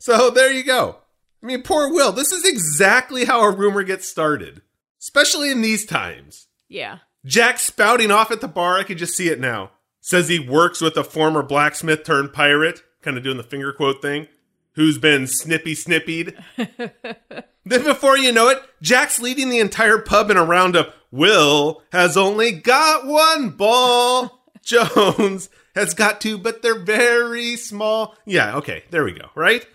So 0.00 0.30
there 0.30 0.50
you 0.50 0.64
go. 0.64 0.96
I 1.40 1.46
mean, 1.46 1.62
poor 1.62 1.88
Will. 1.92 2.10
This 2.10 2.32
is 2.32 2.44
exactly 2.44 3.24
how 3.24 3.42
a 3.44 3.54
rumor 3.54 3.84
gets 3.84 4.08
started, 4.08 4.60
especially 5.02 5.50
in 5.50 5.62
these 5.62 5.84
times. 5.84 6.46
Yeah. 6.68 6.98
Jack 7.24 7.58
spouting 7.58 8.10
off 8.10 8.30
at 8.30 8.40
the 8.40 8.48
bar, 8.48 8.78
I 8.78 8.84
could 8.84 8.98
just 8.98 9.16
see 9.16 9.28
it 9.28 9.40
now. 9.40 9.72
Says 10.00 10.28
he 10.28 10.38
works 10.38 10.80
with 10.80 10.96
a 10.96 11.04
former 11.04 11.42
blacksmith 11.42 12.04
turned 12.04 12.32
pirate, 12.32 12.82
kind 13.02 13.16
of 13.16 13.24
doing 13.24 13.36
the 13.36 13.42
finger 13.42 13.72
quote 13.72 14.00
thing, 14.00 14.28
who's 14.72 14.98
been 14.98 15.26
snippy 15.26 15.74
snippied. 15.74 16.36
then 16.56 17.84
before 17.84 18.16
you 18.16 18.32
know 18.32 18.48
it, 18.48 18.62
Jack's 18.80 19.20
leading 19.20 19.50
the 19.50 19.60
entire 19.60 19.98
pub 19.98 20.30
in 20.30 20.36
a 20.36 20.44
round 20.44 20.76
of 20.76 20.92
Will 21.10 21.82
has 21.92 22.16
only 22.16 22.52
got 22.52 23.06
one 23.06 23.50
ball. 23.50 24.46
Jones 24.62 25.50
has 25.74 25.94
got 25.94 26.20
two, 26.20 26.38
but 26.38 26.62
they're 26.62 26.78
very 26.78 27.56
small. 27.56 28.16
Yeah, 28.24 28.56
okay, 28.56 28.84
there 28.90 29.04
we 29.04 29.12
go, 29.12 29.28
right? 29.34 29.66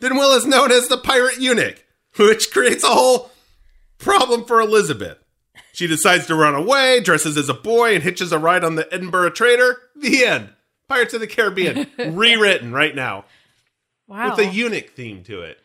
Then 0.00 0.16
Will 0.16 0.36
is 0.36 0.46
known 0.46 0.72
as 0.72 0.88
the 0.88 0.98
pirate 0.98 1.40
eunuch, 1.40 1.84
which 2.16 2.52
creates 2.52 2.84
a 2.84 2.88
whole 2.88 3.30
problem 3.98 4.44
for 4.44 4.60
Elizabeth. 4.60 5.18
She 5.72 5.86
decides 5.86 6.26
to 6.26 6.34
run 6.34 6.54
away, 6.54 7.00
dresses 7.00 7.36
as 7.36 7.48
a 7.48 7.54
boy, 7.54 7.94
and 7.94 8.02
hitches 8.02 8.32
a 8.32 8.38
ride 8.38 8.64
on 8.64 8.74
the 8.76 8.92
Edinburgh 8.92 9.30
Trader. 9.30 9.76
The 9.96 10.24
end. 10.24 10.50
Pirates 10.88 11.14
of 11.14 11.20
the 11.20 11.26
Caribbean, 11.26 11.86
rewritten 12.14 12.72
right 12.72 12.94
now 12.94 13.24
Wow. 14.06 14.30
with 14.36 14.38
a 14.46 14.52
eunuch 14.52 14.90
theme 14.90 15.22
to 15.24 15.40
it. 15.40 15.58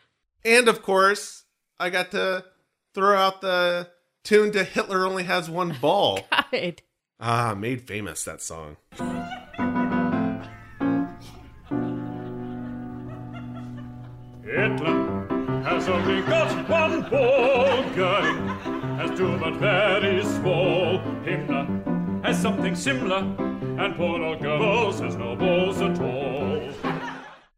And 0.44 0.66
of 0.68 0.80
course, 0.82 1.44
I 1.78 1.90
got 1.90 2.10
to 2.12 2.44
throw 2.94 3.14
out 3.16 3.40
the 3.42 3.88
tune 4.24 4.50
to 4.52 4.64
Hitler 4.64 5.04
Only 5.04 5.24
Has 5.24 5.50
One 5.50 5.76
Ball. 5.80 6.20
God. 6.52 6.82
ah, 7.20 7.54
made 7.54 7.82
famous 7.82 8.24
that 8.24 8.40
song. 8.40 8.76
Hitler 14.42 14.86
has 14.86 14.99
only 16.00 16.22
got 16.22 16.68
one 16.68 17.02
ball 17.10 17.82
Göring, 17.94 18.98
has 18.98 19.18
two 19.18 19.36
but 19.38 19.54
very 19.54 20.22
small. 20.24 20.98
Himmler 21.24 22.24
has 22.24 22.40
something 22.40 22.74
similar, 22.74 23.18
and 23.18 23.96
poor 23.96 24.22
old 24.22 24.38
Goebbels 24.40 25.00
has 25.00 25.16
no 25.16 25.36
balls 25.36 25.80
at 25.80 26.00
all. 26.00 26.60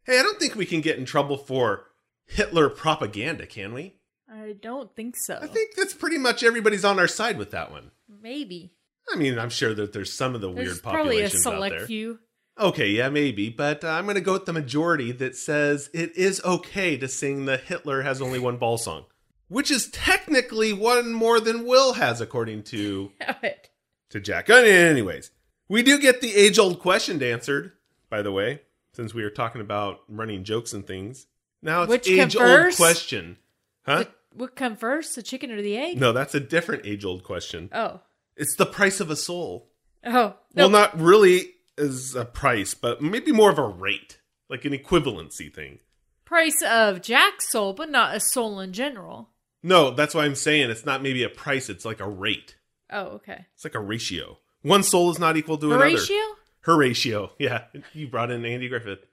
Hey, 0.05 0.19
I 0.19 0.23
don't 0.23 0.39
think 0.39 0.55
we 0.55 0.65
can 0.65 0.81
get 0.81 0.97
in 0.97 1.05
trouble 1.05 1.37
for 1.37 1.85
Hitler 2.25 2.69
propaganda, 2.69 3.45
can 3.45 3.73
we? 3.73 3.95
I 4.29 4.55
don't 4.61 4.93
think 4.95 5.15
so. 5.17 5.39
I 5.41 5.47
think 5.47 5.75
that's 5.75 5.93
pretty 5.93 6.17
much 6.17 6.43
everybody's 6.43 6.83
on 6.83 6.99
our 6.99 7.07
side 7.07 7.37
with 7.37 7.51
that 7.51 7.71
one. 7.71 7.91
Maybe. 8.21 8.73
I 9.11 9.15
mean, 9.15 9.37
I'm 9.37 9.49
sure 9.49 9.73
that 9.73 9.93
there's 9.93 10.11
some 10.13 10.33
of 10.35 10.41
the 10.41 10.51
There's 10.51 10.67
weird 10.69 10.83
probably 10.83 10.99
a 10.99 11.03
populations 11.29 11.47
out 11.47 11.53
select 11.53 11.75
there. 11.77 11.85
few. 11.87 12.19
Okay, 12.59 12.89
yeah, 12.89 13.09
maybe, 13.09 13.49
but 13.49 13.83
uh, 13.83 13.89
I'm 13.89 14.05
going 14.05 14.15
to 14.15 14.21
go 14.21 14.33
with 14.33 14.45
the 14.45 14.53
majority 14.53 15.11
that 15.13 15.35
says 15.35 15.89
it 15.93 16.15
is 16.15 16.43
okay 16.45 16.97
to 16.97 17.07
sing 17.07 17.45
the 17.45 17.57
Hitler 17.57 18.03
has 18.03 18.21
only 18.21 18.37
one 18.37 18.57
ball 18.57 18.77
song, 18.77 19.05
which 19.47 19.71
is 19.71 19.89
technically 19.89 20.71
one 20.71 21.13
more 21.13 21.39
than 21.39 21.65
Will 21.65 21.93
has, 21.93 22.21
according 22.21 22.63
to 22.63 23.11
to 24.09 24.19
Jack. 24.19 24.49
Anyways, 24.49 25.31
we 25.67 25.81
do 25.81 25.97
get 25.99 26.21
the 26.21 26.35
age 26.35 26.59
old 26.59 26.79
question 26.79 27.21
answered. 27.23 27.71
By 28.09 28.21
the 28.21 28.31
way, 28.31 28.61
since 28.93 29.15
we 29.15 29.23
are 29.23 29.31
talking 29.31 29.61
about 29.61 30.01
running 30.07 30.43
jokes 30.43 30.73
and 30.73 30.85
things, 30.85 31.25
now 31.63 31.83
it's 31.83 31.89
Which 31.89 32.07
age 32.07 32.35
old 32.35 32.75
question, 32.75 33.37
huh? 33.83 34.05
what 34.35 34.55
come 34.55 34.75
first, 34.75 35.15
the 35.15 35.23
chicken 35.23 35.51
or 35.51 35.61
the 35.61 35.77
egg? 35.77 35.99
No, 35.99 36.11
that's 36.11 36.35
a 36.35 36.39
different 36.39 36.85
age 36.85 37.05
old 37.05 37.23
question. 37.23 37.69
Oh. 37.73 38.01
It's 38.35 38.55
the 38.55 38.65
price 38.65 38.99
of 38.99 39.09
a 39.09 39.15
soul. 39.15 39.69
Oh. 40.03 40.35
Well, 40.53 40.69
not 40.69 40.99
really 40.99 41.52
as 41.77 42.15
a 42.15 42.25
price, 42.25 42.73
but 42.73 43.01
maybe 43.01 43.31
more 43.31 43.49
of 43.49 43.57
a 43.57 43.67
rate, 43.67 44.19
like 44.49 44.65
an 44.65 44.73
equivalency 44.73 45.53
thing. 45.53 45.79
price 46.25 46.61
of 46.63 47.01
Jack's 47.01 47.49
soul, 47.51 47.73
but 47.73 47.89
not 47.89 48.15
a 48.15 48.19
soul 48.19 48.59
in 48.59 48.73
general. 48.73 49.29
No, 49.61 49.91
that's 49.91 50.13
why 50.13 50.25
I'm 50.25 50.35
saying 50.35 50.69
it's 50.69 50.85
not 50.85 51.01
maybe 51.01 51.23
a 51.23 51.29
price, 51.29 51.69
it's 51.69 51.85
like 51.85 51.99
a 51.99 52.09
rate. 52.09 52.57
Oh, 52.91 53.05
okay. 53.15 53.45
It's 53.55 53.63
like 53.63 53.75
a 53.75 53.79
ratio. 53.79 54.37
One 54.61 54.83
soul 54.83 55.09
is 55.11 55.19
not 55.19 55.37
equal 55.37 55.57
to 55.57 55.67
another. 55.67 55.85
Horatio? 55.89 56.23
Horatio. 56.61 57.31
Yeah, 57.39 57.63
you 57.93 58.07
brought 58.07 58.31
in 58.31 58.45
Andy 58.45 58.69
Griffith. 58.69 59.05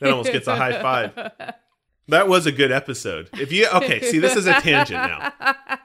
That 0.00 0.10
almost 0.10 0.32
gets 0.32 0.46
a 0.46 0.56
high 0.56 0.80
five. 0.80 1.32
That 2.10 2.26
was 2.26 2.46
a 2.46 2.52
good 2.52 2.72
episode. 2.72 3.28
If 3.34 3.52
you 3.52 3.68
okay, 3.68 4.00
see 4.00 4.18
this 4.18 4.34
is 4.34 4.46
a 4.46 4.54
tangent 4.62 4.98
now. 4.98 5.32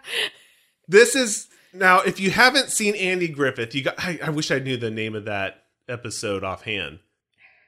This 0.88 1.16
is 1.16 1.48
now 1.74 2.00
if 2.00 2.20
you 2.20 2.30
haven't 2.32 2.70
seen 2.70 2.96
Andy 2.96 3.28
Griffith, 3.28 3.76
you 3.76 3.84
got 3.84 3.96
I, 3.98 4.20
I 4.24 4.30
wish 4.30 4.52
I 4.52 4.60
knew 4.60 4.78
the 4.78 4.92
name 4.92 5.16
of 5.16 5.26
that 5.26 5.63
episode 5.88 6.44
offhand. 6.44 7.00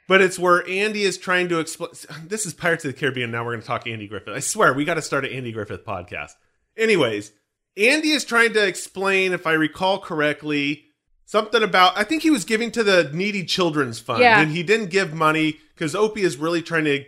But 0.07 0.22
it's 0.22 0.38
where 0.38 0.67
Andy 0.69 1.03
is 1.03 1.17
trying 1.17 1.50
to 1.50 1.60
explain 1.60 1.91
this 2.27 2.45
is 2.45 2.53
Pirates 2.53 2.86
of 2.86 2.93
the 2.93 3.00
Caribbean, 3.00 3.31
now 3.31 3.43
we're 3.45 3.53
gonna 3.53 3.63
talk 3.63 3.88
Andy 3.88 4.07
Griffith. 4.07 4.36
I 4.36 4.39
swear 4.39 4.74
we 4.74 4.86
gotta 4.86 5.01
start 5.01 5.25
an 5.25 5.31
Andy 5.31 5.51
Griffith 5.51 5.86
podcast. 5.86 6.31
Anyways, 6.77 7.31
Andy 7.77 8.10
is 8.12 8.24
trying 8.25 8.53
to 8.53 8.65
explain, 8.65 9.34
if 9.34 9.48
I 9.48 9.53
recall 9.53 10.00
correctly, 10.00 10.84
something 11.25 11.63
about 11.63 11.98
I 11.98 12.03
think 12.03 12.22
he 12.24 12.29
was 12.31 12.45
giving 12.45 12.72
to 12.72 12.84
the 12.84 13.10
needy 13.13 13.43
children's 13.43 14.00
fund, 14.00 14.22
Yeah. 14.22 14.39
and 14.39 14.51
he 14.51 14.63
didn't 14.63 14.89
give 14.91 15.13
money 15.13 15.57
because 15.74 15.95
Opie 15.95 16.22
is 16.24 16.38
really 16.38 16.62
trying 16.62 16.86
to 16.86 17.03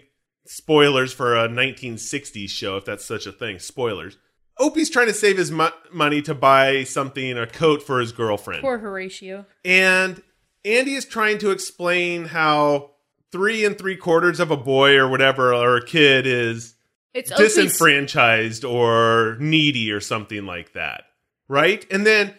spoilers 0.45 1.11
for 1.13 1.35
a 1.35 1.47
1960s 1.49 2.49
show, 2.49 2.77
if 2.77 2.85
that's 2.85 3.03
such 3.05 3.25
a 3.27 3.31
thing. 3.31 3.59
Spoilers. 3.59 4.17
Opie's 4.59 4.89
trying 4.89 5.07
to 5.07 5.13
save 5.13 5.37
his 5.37 5.51
mo- 5.51 5.69
money 5.91 6.21
to 6.23 6.33
buy 6.33 6.83
something, 6.83 7.37
a 7.37 7.45
coat 7.45 7.83
for 7.83 7.99
his 7.99 8.11
girlfriend, 8.11 8.61
Poor 8.61 8.79
Horatio. 8.79 9.45
and 9.63 10.23
Andy 10.67 10.95
is 10.95 11.05
trying 11.05 11.37
to 11.39 11.51
explain 11.51 12.25
how 12.25 12.91
three 13.31 13.65
and 13.65 13.77
three 13.77 13.95
quarters 13.95 14.39
of 14.39 14.51
a 14.51 14.57
boy 14.57 14.95
or 14.95 15.07
whatever 15.07 15.53
or 15.53 15.77
a 15.77 15.85
kid 15.85 16.27
is 16.27 16.75
It's 17.13 17.31
disenfranchised 17.31 18.63
or 18.63 19.37
needy 19.39 19.91
or 19.91 19.99
something 19.99 20.45
like 20.45 20.73
that. 20.73 21.05
Right? 21.47 21.85
And 21.91 22.05
then 22.05 22.33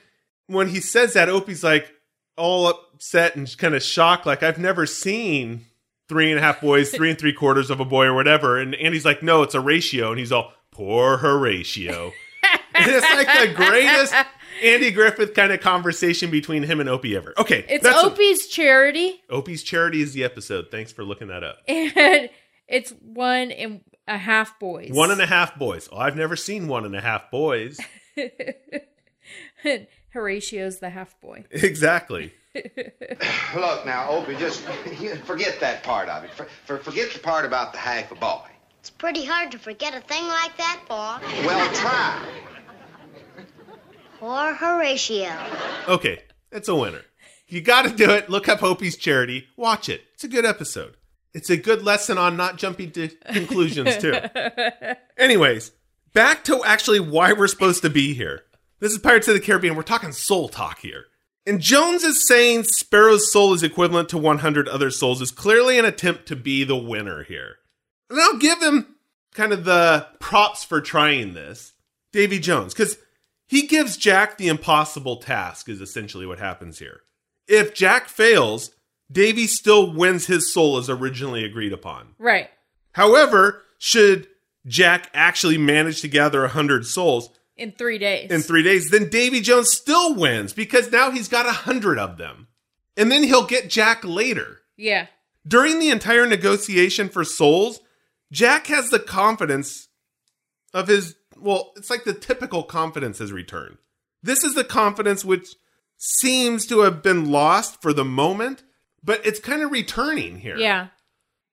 when 0.47 0.68
he 0.68 0.80
says 0.80 1.14
that, 1.14 1.28
Opie's 1.28 1.64
like 1.64 1.90
all 2.37 2.66
upset 2.68 3.37
and 3.37 3.56
kind 3.58 3.75
of 3.75 3.82
shocked, 3.82 4.26
like, 4.26 4.42
I've 4.42 4.58
never 4.58 4.87
seen 4.87 5.64
three 6.08 6.30
and 6.30 6.38
a 6.38 6.42
half 6.42 6.61
boys, 6.61 6.90
three 6.90 7.11
and 7.11 7.18
three 7.18 7.32
quarters 7.32 7.70
of 7.70 7.80
a 7.80 7.85
boy 7.85 8.06
or 8.06 8.14
whatever. 8.14 8.58
And 8.58 8.75
Andy's 8.75 9.04
like, 9.04 9.23
no, 9.23 9.42
it's 9.42 9.54
a 9.54 9.61
ratio. 9.61 10.11
And 10.11 10.18
he's 10.18 10.32
all, 10.32 10.52
poor 10.70 11.18
Horatio. 11.18 12.12
it's 12.75 13.28
like 13.28 13.49
the 13.49 13.54
greatest 13.54 14.14
Andy 14.62 14.90
Griffith 14.90 15.34
kind 15.34 15.52
of 15.52 15.60
conversation 15.60 16.30
between 16.30 16.62
him 16.62 16.80
and 16.80 16.88
Opie 16.88 17.16
ever. 17.16 17.34
Okay. 17.38 17.64
It's 17.68 17.84
that's 17.84 18.02
a- 18.02 18.06
Opie's 18.06 18.46
charity, 18.48 19.20
Opie's 19.30 19.62
Charity 19.62 20.02
is 20.02 20.12
the 20.14 20.24
episode. 20.24 20.66
Thanks 20.70 20.92
for 20.92 21.04
looking 21.04 21.28
that 21.28 21.42
up. 21.44 21.58
and 21.68 22.30
it's 22.68 22.90
one 23.00 23.50
and 23.50 23.80
a 24.06 24.18
half 24.18 24.58
boys. 24.58 24.90
One 24.92 25.10
and 25.10 25.20
a 25.20 25.26
half 25.26 25.58
boys. 25.58 25.88
Oh, 25.92 25.98
I've 25.98 26.16
never 26.16 26.36
seen 26.36 26.68
one 26.68 26.84
and 26.84 26.94
a 26.96 27.00
half 27.00 27.30
boys. 27.30 27.78
Horatio's 30.14 30.78
the 30.78 30.90
half 30.90 31.20
boy. 31.20 31.44
Exactly. 31.50 32.32
Look 32.54 33.86
now, 33.86 34.08
Opie, 34.08 34.34
just 34.36 34.62
forget 35.24 35.60
that 35.60 35.82
part 35.82 36.08
of 36.08 36.24
it. 36.24 36.30
For, 36.32 36.46
for, 36.66 36.78
forget 36.78 37.12
the 37.12 37.18
part 37.18 37.44
about 37.44 37.72
the 37.72 37.78
half 37.78 38.10
a 38.10 38.14
boy. 38.14 38.40
It's 38.80 38.90
pretty 38.90 39.24
hard 39.24 39.52
to 39.52 39.58
forget 39.58 39.94
a 39.94 40.00
thing 40.00 40.26
like 40.26 40.56
that, 40.56 40.80
Paul. 40.88 41.20
Well, 41.44 41.74
try. 41.74 42.26
Poor 44.18 44.52
Horatio. 44.52 45.32
Okay, 45.87 46.22
it's 46.50 46.68
a 46.68 46.75
winner. 46.75 47.02
You 47.46 47.60
got 47.60 47.82
to 47.82 47.90
do 47.90 48.10
it. 48.10 48.28
Look 48.28 48.48
up 48.48 48.62
Opie's 48.64 48.96
Charity. 48.96 49.46
Watch 49.56 49.88
it. 49.88 50.02
It's 50.14 50.25
a 50.25 50.28
good 50.28 50.44
episode. 50.44 50.96
It's 51.34 51.50
a 51.50 51.56
good 51.56 51.84
lesson 51.84 52.18
on 52.18 52.37
not 52.37 52.56
jumping 52.56 52.90
to 52.92 53.08
conclusions, 53.08 53.96
too. 53.98 54.14
Anyways, 55.18 55.70
back 56.14 56.42
to 56.44 56.64
actually 56.64 56.98
why 56.98 57.32
we're 57.32 57.46
supposed 57.46 57.82
to 57.82 57.90
be 57.90 58.12
here. 58.12 58.42
This 58.80 58.92
is 58.92 58.98
Pirates 58.98 59.28
of 59.28 59.34
the 59.34 59.40
Caribbean. 59.40 59.76
We're 59.76 59.82
talking 59.82 60.10
soul 60.10 60.48
talk 60.48 60.80
here. 60.80 61.04
And 61.46 61.60
Jones 61.60 62.02
is 62.02 62.26
saying 62.26 62.64
Sparrow's 62.64 63.32
soul 63.32 63.54
is 63.54 63.62
equivalent 63.62 64.08
to 64.10 64.18
100 64.18 64.68
other 64.68 64.90
souls 64.90 65.22
is 65.22 65.30
clearly 65.30 65.78
an 65.78 65.84
attempt 65.84 66.26
to 66.26 66.37
be 66.37 66.64
the 66.64 66.76
winner 66.76 67.22
here. 67.22 67.56
And 68.10 68.20
I'll 68.20 68.37
give 68.38 68.60
him 68.60 68.96
kind 69.32 69.52
of 69.52 69.64
the 69.64 70.08
props 70.18 70.64
for 70.64 70.80
trying 70.80 71.34
this, 71.34 71.72
Davy 72.12 72.38
Jones, 72.40 72.75
because 72.75 72.98
he 73.48 73.66
gives 73.66 73.96
Jack 73.96 74.38
the 74.38 74.46
impossible 74.48 75.16
task, 75.16 75.68
is 75.68 75.80
essentially 75.80 76.26
what 76.26 76.38
happens 76.38 76.78
here. 76.78 77.00
If 77.48 77.74
Jack 77.74 78.08
fails, 78.08 78.70
Davy 79.10 79.46
still 79.46 79.92
wins 79.92 80.26
his 80.26 80.52
soul 80.52 80.76
as 80.76 80.88
originally 80.88 81.44
agreed 81.44 81.72
upon. 81.72 82.14
Right. 82.18 82.50
However, 82.92 83.62
should 83.78 84.28
Jack 84.66 85.10
actually 85.14 85.56
manage 85.58 86.00
to 86.02 86.08
gather 86.08 86.42
100 86.42 86.84
souls 86.86 87.30
In 87.56 87.72
three 87.72 87.96
days. 87.98 88.30
in 88.30 88.42
three 88.42 88.62
days, 88.62 88.90
then 88.90 89.08
Davy 89.08 89.40
Jones 89.40 89.70
still 89.72 90.14
wins 90.14 90.52
because 90.52 90.92
now 90.92 91.10
he's 91.10 91.28
got 91.28 91.46
100 91.46 91.98
of 91.98 92.18
them. 92.18 92.48
And 92.96 93.10
then 93.10 93.22
he'll 93.22 93.46
get 93.46 93.70
Jack 93.70 94.04
later. 94.04 94.58
yeah. 94.76 95.06
During 95.46 95.78
the 95.78 95.88
entire 95.88 96.26
negotiation 96.26 97.08
for 97.08 97.24
souls, 97.24 97.80
Jack 98.30 98.66
has 98.66 98.90
the 98.90 98.98
confidence 98.98 99.88
of 100.74 100.88
his, 100.88 101.14
well, 101.40 101.73
it's 101.76 101.90
like 101.90 102.04
the 102.04 102.14
typical 102.14 102.62
confidence 102.62 103.18
has 103.18 103.33
returned. 103.33 103.78
This 104.23 104.45
is 104.45 104.54
the 104.54 104.64
confidence 104.64 105.25
which 105.25 105.49
seems 105.97 106.66
to 106.66 106.80
have 106.80 107.02
been 107.02 107.30
lost 107.30 107.83
for 107.83 107.92
the 107.92 108.04
moment, 108.04 108.62
but 109.02 109.25
it's 109.26 109.40
kind 109.40 109.62
of 109.62 109.71
returning 109.71 110.38
here. 110.38 110.57
Yeah. 110.57 110.88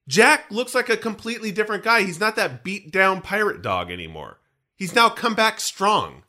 Jack 0.08 0.51
looks 0.51 0.75
like 0.75 0.89
a 0.89 0.98
completely 0.98 1.51
different 1.51 1.84
guy. 1.84 2.04
He's 2.04 2.20
not 2.20 2.36
that 2.36 2.63
beat 2.63 2.92
down 2.92 3.22
pirate 3.22 3.62
dog 3.62 3.92
anymore. 3.92 4.38
He's 4.75 4.94
now 4.94 5.10
come 5.10 5.36
back 5.36 5.60
strong. 5.60 6.24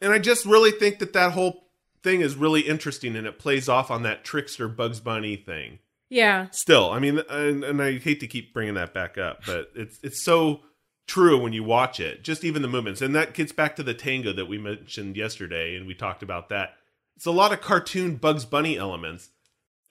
And 0.00 0.12
I 0.12 0.18
just 0.18 0.44
really 0.44 0.72
think 0.72 0.98
that 0.98 1.12
that 1.12 1.32
whole 1.32 1.68
thing 2.02 2.20
is 2.20 2.34
really 2.34 2.62
interesting 2.62 3.16
and 3.16 3.26
it 3.26 3.38
plays 3.38 3.68
off 3.68 3.90
on 3.90 4.02
that 4.02 4.24
trickster 4.24 4.68
Bugs 4.68 5.00
Bunny 5.00 5.36
thing. 5.36 5.78
Yeah. 6.10 6.48
Still, 6.50 6.90
I 6.90 6.98
mean, 6.98 7.20
and, 7.30 7.64
and 7.64 7.80
I 7.80 7.98
hate 7.98 8.20
to 8.20 8.26
keep 8.26 8.52
bringing 8.52 8.74
that 8.74 8.92
back 8.92 9.16
up, 9.16 9.46
but 9.46 9.70
it's 9.74 9.98
it's 10.02 10.22
so 10.22 10.60
true 11.06 11.40
when 11.40 11.52
you 11.52 11.64
watch 11.64 12.00
it. 12.00 12.22
Just 12.24 12.44
even 12.44 12.62
the 12.62 12.68
movements, 12.68 13.02
and 13.02 13.14
that 13.14 13.34
gets 13.34 13.52
back 13.52 13.76
to 13.76 13.82
the 13.82 13.94
tango 13.94 14.32
that 14.32 14.46
we 14.46 14.58
mentioned 14.58 15.16
yesterday, 15.16 15.76
and 15.76 15.86
we 15.86 15.94
talked 15.94 16.22
about 16.22 16.48
that. 16.48 16.74
It's 17.16 17.26
a 17.26 17.30
lot 17.30 17.52
of 17.52 17.60
cartoon 17.60 18.16
Bugs 18.16 18.44
Bunny 18.44 18.76
elements, 18.76 19.30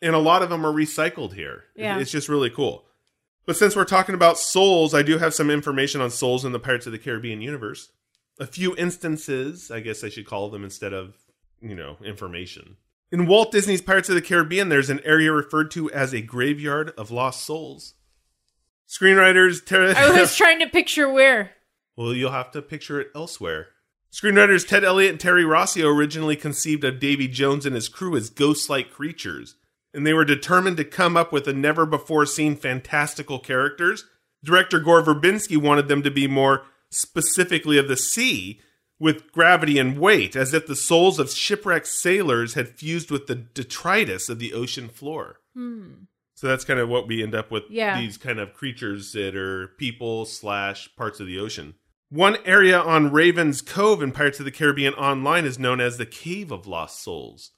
and 0.02 0.16
a 0.16 0.20
lot 0.20 0.42
of 0.42 0.50
them 0.50 0.66
are 0.66 0.74
recycled 0.74 1.34
here. 1.34 1.66
Yeah. 1.76 2.00
it's 2.00 2.12
just 2.12 2.30
really 2.30 2.50
cool. 2.50 2.86
But 3.46 3.58
since 3.58 3.76
we're 3.76 3.86
talking 3.86 4.16
about 4.16 4.38
souls, 4.38 4.94
I 4.94 5.02
do 5.02 5.18
have 5.18 5.34
some 5.34 5.50
information 5.50 6.02
on 6.02 6.12
souls 6.12 6.46
in 6.46 6.52
the 6.52 6.60
Pirates 6.60 6.86
of 6.86 6.92
the 6.92 7.00
Caribbean 7.00 7.42
universe. 7.42 7.92
A 8.40 8.46
few 8.46 8.76
instances, 8.76 9.72
I 9.72 9.80
guess 9.80 10.04
I 10.04 10.10
should 10.10 10.28
call 10.28 10.50
them 10.50 10.64
instead 10.64 10.94
of, 10.94 11.16
you 11.62 11.76
know, 11.76 11.98
information. 12.04 12.78
In 13.12 13.28
Walt 13.28 13.52
Disney's 13.52 13.82
Pirates 13.82 14.10
of 14.10 14.16
the 14.16 14.22
Caribbean, 14.22 14.70
there's 14.70 14.90
an 14.90 15.02
area 15.04 15.32
referred 15.34 15.70
to 15.72 15.92
as 15.92 16.14
a 16.14 16.22
graveyard 16.22 16.92
of 16.98 17.12
lost 17.12 17.46
souls. 17.46 17.96
Screenwriters 18.92 19.66
Ted 19.66 19.96
I 19.96 20.20
was 20.20 20.36
trying 20.36 20.60
to 20.60 20.68
picture 20.68 21.08
where. 21.08 21.52
Well, 21.96 22.14
you'll 22.14 22.32
have 22.32 22.52
to 22.52 22.62
picture 22.62 23.00
it 23.00 23.08
elsewhere. 23.16 23.70
Screenwriters 24.12 24.68
Ted 24.68 24.84
Elliott 24.84 25.12
and 25.12 25.20
Terry 25.20 25.44
Rossio 25.44 25.86
originally 25.86 26.36
conceived 26.36 26.84
of 26.84 27.00
Davy 27.00 27.30
Jones 27.30 27.66
and 27.66 27.76
his 27.76 27.88
crew 27.88 28.18
as 28.18 28.30
ghost-like 28.30 28.92
creatures, 28.92 29.56
and 29.94 30.06
they 30.06 30.14
were 30.14 30.26
determined 30.26 30.76
to 30.78 30.84
come 30.84 31.16
up 31.16 31.32
with 31.32 31.48
a 31.48 31.54
never-before-seen 31.54 32.58
fantastical 32.58 33.40
characters. 33.40 34.06
Director 34.44 34.80
Gore 34.80 35.04
Verbinski 35.04 35.56
wanted 35.56 35.88
them 35.88 36.04
to 36.04 36.12
be 36.12 36.28
more 36.28 36.64
specifically 36.90 37.78
of 37.78 37.88
the 37.88 37.96
sea, 37.96 38.60
with 39.00 39.32
gravity 39.32 39.80
and 39.80 39.98
weight, 39.98 40.36
as 40.36 40.54
if 40.54 40.68
the 40.68 40.76
souls 40.76 41.18
of 41.18 41.32
shipwrecked 41.32 41.88
sailors 41.88 42.54
had 42.54 42.70
fused 42.70 43.10
with 43.10 43.26
the 43.26 43.36
detritus 43.36 44.30
of 44.30 44.38
the 44.38 44.54
ocean 44.54 44.90
floor. 44.90 45.40
Hmm. 45.56 45.94
So 46.42 46.48
that's 46.48 46.66
kind 46.66 46.80
of 46.80 46.90
what 46.90 47.08
we 47.08 47.22
end 47.22 47.36
up 47.36 47.52
with 47.52 47.66
Yeah. 47.70 48.00
these 48.02 48.18
kind 48.18 48.40
of 48.40 48.56
creatures 48.56 49.12
that 49.12 49.36
are 49.36 49.68
people 49.78 50.26
slash 50.26 50.90
parts 50.96 51.20
of 51.20 51.28
the 51.28 51.38
ocean. 51.38 51.76
One 52.10 52.38
area 52.46 52.80
on 52.80 53.12
Raven's 53.12 53.62
Cove 53.62 54.02
in 54.02 54.12
Pirates 54.12 54.40
of 54.40 54.46
the 54.46 54.52
Caribbean 54.52 54.96
Online 54.96 55.46
is 55.46 55.60
known 55.60 55.80
as 55.80 56.00
the 56.00 56.06
Cave 56.08 56.50
of 56.52 56.66
Lost 56.66 57.00
Souls. 57.04 57.52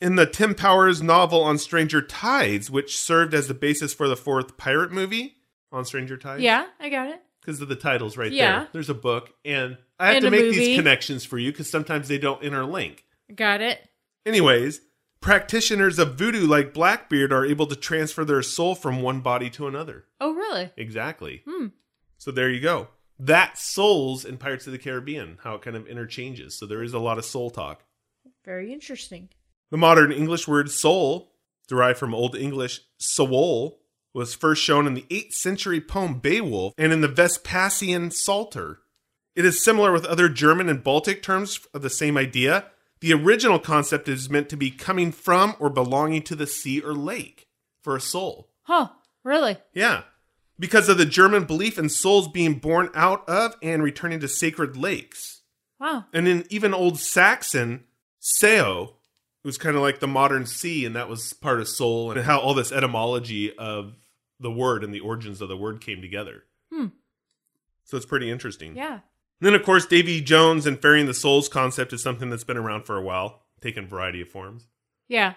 In 0.00 0.16
the 0.16 0.26
Tim 0.26 0.56
Powers 0.56 1.00
novel 1.00 1.44
on 1.44 1.58
Stranger 1.58 2.02
Tides, 2.02 2.68
which 2.72 2.98
served 2.98 3.34
as 3.34 3.46
the 3.46 3.54
basis 3.54 3.94
for 3.94 4.08
the 4.08 4.16
fourth 4.16 4.56
pirate 4.56 4.90
movie 4.90 5.36
on 5.70 5.84
Stranger 5.84 6.16
Tides, 6.16 6.42
Yeah, 6.42 6.66
I 6.80 6.88
got 6.88 7.06
it. 7.10 7.20
because 7.40 7.60
of 7.60 7.68
the 7.68 7.76
titles 7.76 8.16
right 8.16 8.32
Yeah. 8.32 8.58
there. 8.58 8.68
There's 8.72 8.90
a 8.90 8.94
book, 8.94 9.30
and 9.44 9.78
I 10.00 10.08
have 10.08 10.16
And 10.16 10.24
to 10.24 10.30
make 10.32 10.40
movie. 10.46 10.58
these 10.58 10.76
connections 10.76 11.24
for 11.24 11.38
you 11.38 11.52
because 11.52 11.70
sometimes 11.70 12.08
they 12.08 12.18
don't 12.18 12.42
interlink. 12.42 12.98
Got 13.32 13.60
it. 13.60 13.78
Anyways, 14.26 14.80
practitioners 15.20 15.98
of 15.98 16.16
voodoo 16.16 16.46
like 16.46 16.74
Blackbeard 16.74 17.32
are 17.32 17.44
able 17.44 17.66
to 17.66 17.76
transfer 17.76 18.24
their 18.24 18.42
soul 18.42 18.74
from 18.74 19.02
one 19.02 19.20
body 19.20 19.50
to 19.50 19.66
another. 19.66 20.04
Oh, 20.20 20.32
really? 20.34 20.72
Exactly. 20.76 21.42
Hmm. 21.48 21.66
So 22.18 22.30
there 22.30 22.50
you 22.50 22.60
go. 22.60 22.88
That 23.18 23.58
souls 23.58 24.24
in 24.24 24.38
Pirates 24.38 24.66
of 24.66 24.72
the 24.72 24.78
Caribbean, 24.78 25.38
how 25.42 25.54
it 25.54 25.62
kind 25.62 25.76
of 25.76 25.86
interchanges. 25.86 26.56
So 26.58 26.66
there 26.66 26.82
is 26.82 26.94
a 26.94 26.98
lot 26.98 27.18
of 27.18 27.24
soul 27.24 27.50
talk. 27.50 27.84
Very 28.44 28.72
interesting. 28.72 29.28
The 29.70 29.76
modern 29.76 30.12
English 30.12 30.46
word 30.46 30.70
soul, 30.70 31.32
derived 31.66 31.98
from 31.98 32.14
Old 32.14 32.36
English 32.36 32.80
soul, 32.98 33.80
was 34.14 34.34
first 34.34 34.62
shown 34.62 34.86
in 34.86 34.94
the 34.94 35.06
8th 35.10 35.32
century 35.32 35.80
poem 35.80 36.20
Beowulf 36.20 36.74
and 36.78 36.92
in 36.92 37.00
the 37.00 37.08
Vespasian 37.08 38.10
Psalter. 38.10 38.80
It 39.36 39.44
is 39.44 39.62
similar 39.62 39.92
with 39.92 40.04
other 40.04 40.28
German 40.28 40.68
and 40.68 40.82
Baltic 40.82 41.22
terms 41.22 41.60
of 41.74 41.82
the 41.82 41.90
same 41.90 42.16
idea. 42.16 42.66
The 43.00 43.12
original 43.12 43.58
concept 43.58 44.08
is 44.08 44.30
meant 44.30 44.48
to 44.48 44.56
be 44.56 44.70
coming 44.70 45.12
from 45.12 45.54
or 45.58 45.70
belonging 45.70 46.22
to 46.22 46.34
the 46.34 46.46
sea 46.46 46.80
or 46.80 46.94
lake 46.94 47.48
for 47.80 47.96
a 47.96 48.00
soul. 48.00 48.48
Huh. 48.62 48.88
Really? 49.24 49.56
Yeah. 49.72 50.02
Because 50.58 50.88
of 50.88 50.98
the 50.98 51.06
German 51.06 51.44
belief 51.44 51.78
in 51.78 51.88
souls 51.88 52.28
being 52.28 52.54
born 52.54 52.90
out 52.94 53.28
of 53.28 53.54
and 53.62 53.82
returning 53.82 54.20
to 54.20 54.28
sacred 54.28 54.76
lakes. 54.76 55.42
Wow. 55.78 56.06
And 56.12 56.26
in 56.26 56.44
even 56.50 56.74
Old 56.74 56.98
Saxon, 56.98 57.84
Seo 58.20 58.94
was 59.44 59.58
kind 59.58 59.76
of 59.76 59.82
like 59.82 60.00
the 60.00 60.08
modern 60.08 60.46
sea, 60.46 60.84
and 60.84 60.96
that 60.96 61.08
was 61.08 61.32
part 61.32 61.60
of 61.60 61.68
soul, 61.68 62.10
and 62.10 62.20
how 62.22 62.40
all 62.40 62.54
this 62.54 62.72
etymology 62.72 63.56
of 63.56 63.94
the 64.40 64.50
word 64.50 64.82
and 64.82 64.92
the 64.92 65.00
origins 65.00 65.40
of 65.40 65.48
the 65.48 65.56
word 65.56 65.80
came 65.80 66.02
together. 66.02 66.42
Hmm. 66.72 66.86
So 67.84 67.96
it's 67.96 68.06
pretty 68.06 68.30
interesting. 68.30 68.76
Yeah. 68.76 69.00
Then, 69.40 69.54
of 69.54 69.62
course, 69.62 69.86
Davy 69.86 70.20
Jones 70.20 70.66
and 70.66 70.80
ferrying 70.80 71.06
the 71.06 71.14
souls 71.14 71.48
concept 71.48 71.92
is 71.92 72.02
something 72.02 72.30
that's 72.30 72.44
been 72.44 72.56
around 72.56 72.84
for 72.86 72.96
a 72.96 73.02
while, 73.02 73.42
taken 73.60 73.84
a 73.84 73.86
variety 73.86 74.20
of 74.20 74.28
forms. 74.28 74.66
Yeah. 75.06 75.34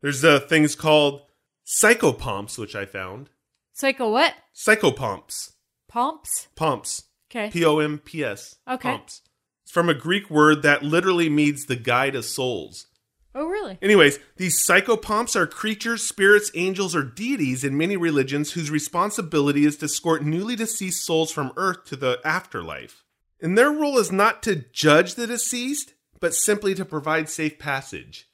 There's 0.00 0.24
uh, 0.24 0.40
things 0.40 0.74
called 0.74 1.22
psychopomps, 1.66 2.56
which 2.56 2.74
I 2.74 2.86
found. 2.86 3.28
Psycho 3.74 4.10
what? 4.10 4.34
Psychopomps. 4.54 5.52
Pomps? 5.88 6.48
Pomps. 6.56 7.04
Okay. 7.30 7.50
P 7.50 7.64
O 7.64 7.78
M 7.78 7.98
P 7.98 8.24
S. 8.24 8.56
Okay. 8.68 8.90
Pomps. 8.90 9.22
It's 9.64 9.72
from 9.72 9.88
a 9.88 9.94
Greek 9.94 10.30
word 10.30 10.62
that 10.62 10.82
literally 10.82 11.28
means 11.28 11.66
the 11.66 11.76
guide 11.76 12.14
of 12.14 12.24
souls. 12.24 12.86
Oh, 13.34 13.46
really? 13.46 13.78
Anyways, 13.80 14.18
these 14.36 14.66
psychopomps 14.66 15.36
are 15.36 15.46
creatures, 15.46 16.02
spirits, 16.02 16.50
angels, 16.56 16.96
or 16.96 17.04
deities 17.04 17.62
in 17.62 17.76
many 17.76 17.96
religions 17.96 18.52
whose 18.52 18.70
responsibility 18.72 19.64
is 19.64 19.76
to 19.76 19.84
escort 19.84 20.24
newly 20.24 20.56
deceased 20.56 21.04
souls 21.04 21.30
from 21.30 21.52
earth 21.56 21.84
to 21.86 21.96
the 21.96 22.18
afterlife. 22.24 23.04
And 23.42 23.56
their 23.56 23.70
role 23.70 23.98
is 23.98 24.12
not 24.12 24.42
to 24.44 24.64
judge 24.72 25.14
the 25.14 25.26
deceased, 25.26 25.94
but 26.20 26.34
simply 26.34 26.74
to 26.74 26.84
provide 26.84 27.28
safe 27.28 27.58
passage. 27.58 28.28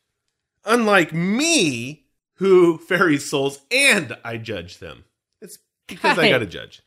Unlike 0.65 1.13
me, 1.13 2.07
who 2.37 2.79
ferries 2.79 3.29
souls 3.29 3.61
and 3.71 4.17
I 4.25 4.37
judge 4.37 4.79
them. 4.79 5.05
It's 5.41 5.59
because 5.87 6.19
I 6.19 6.29
gotta 6.29 6.47
judge. 6.47 6.83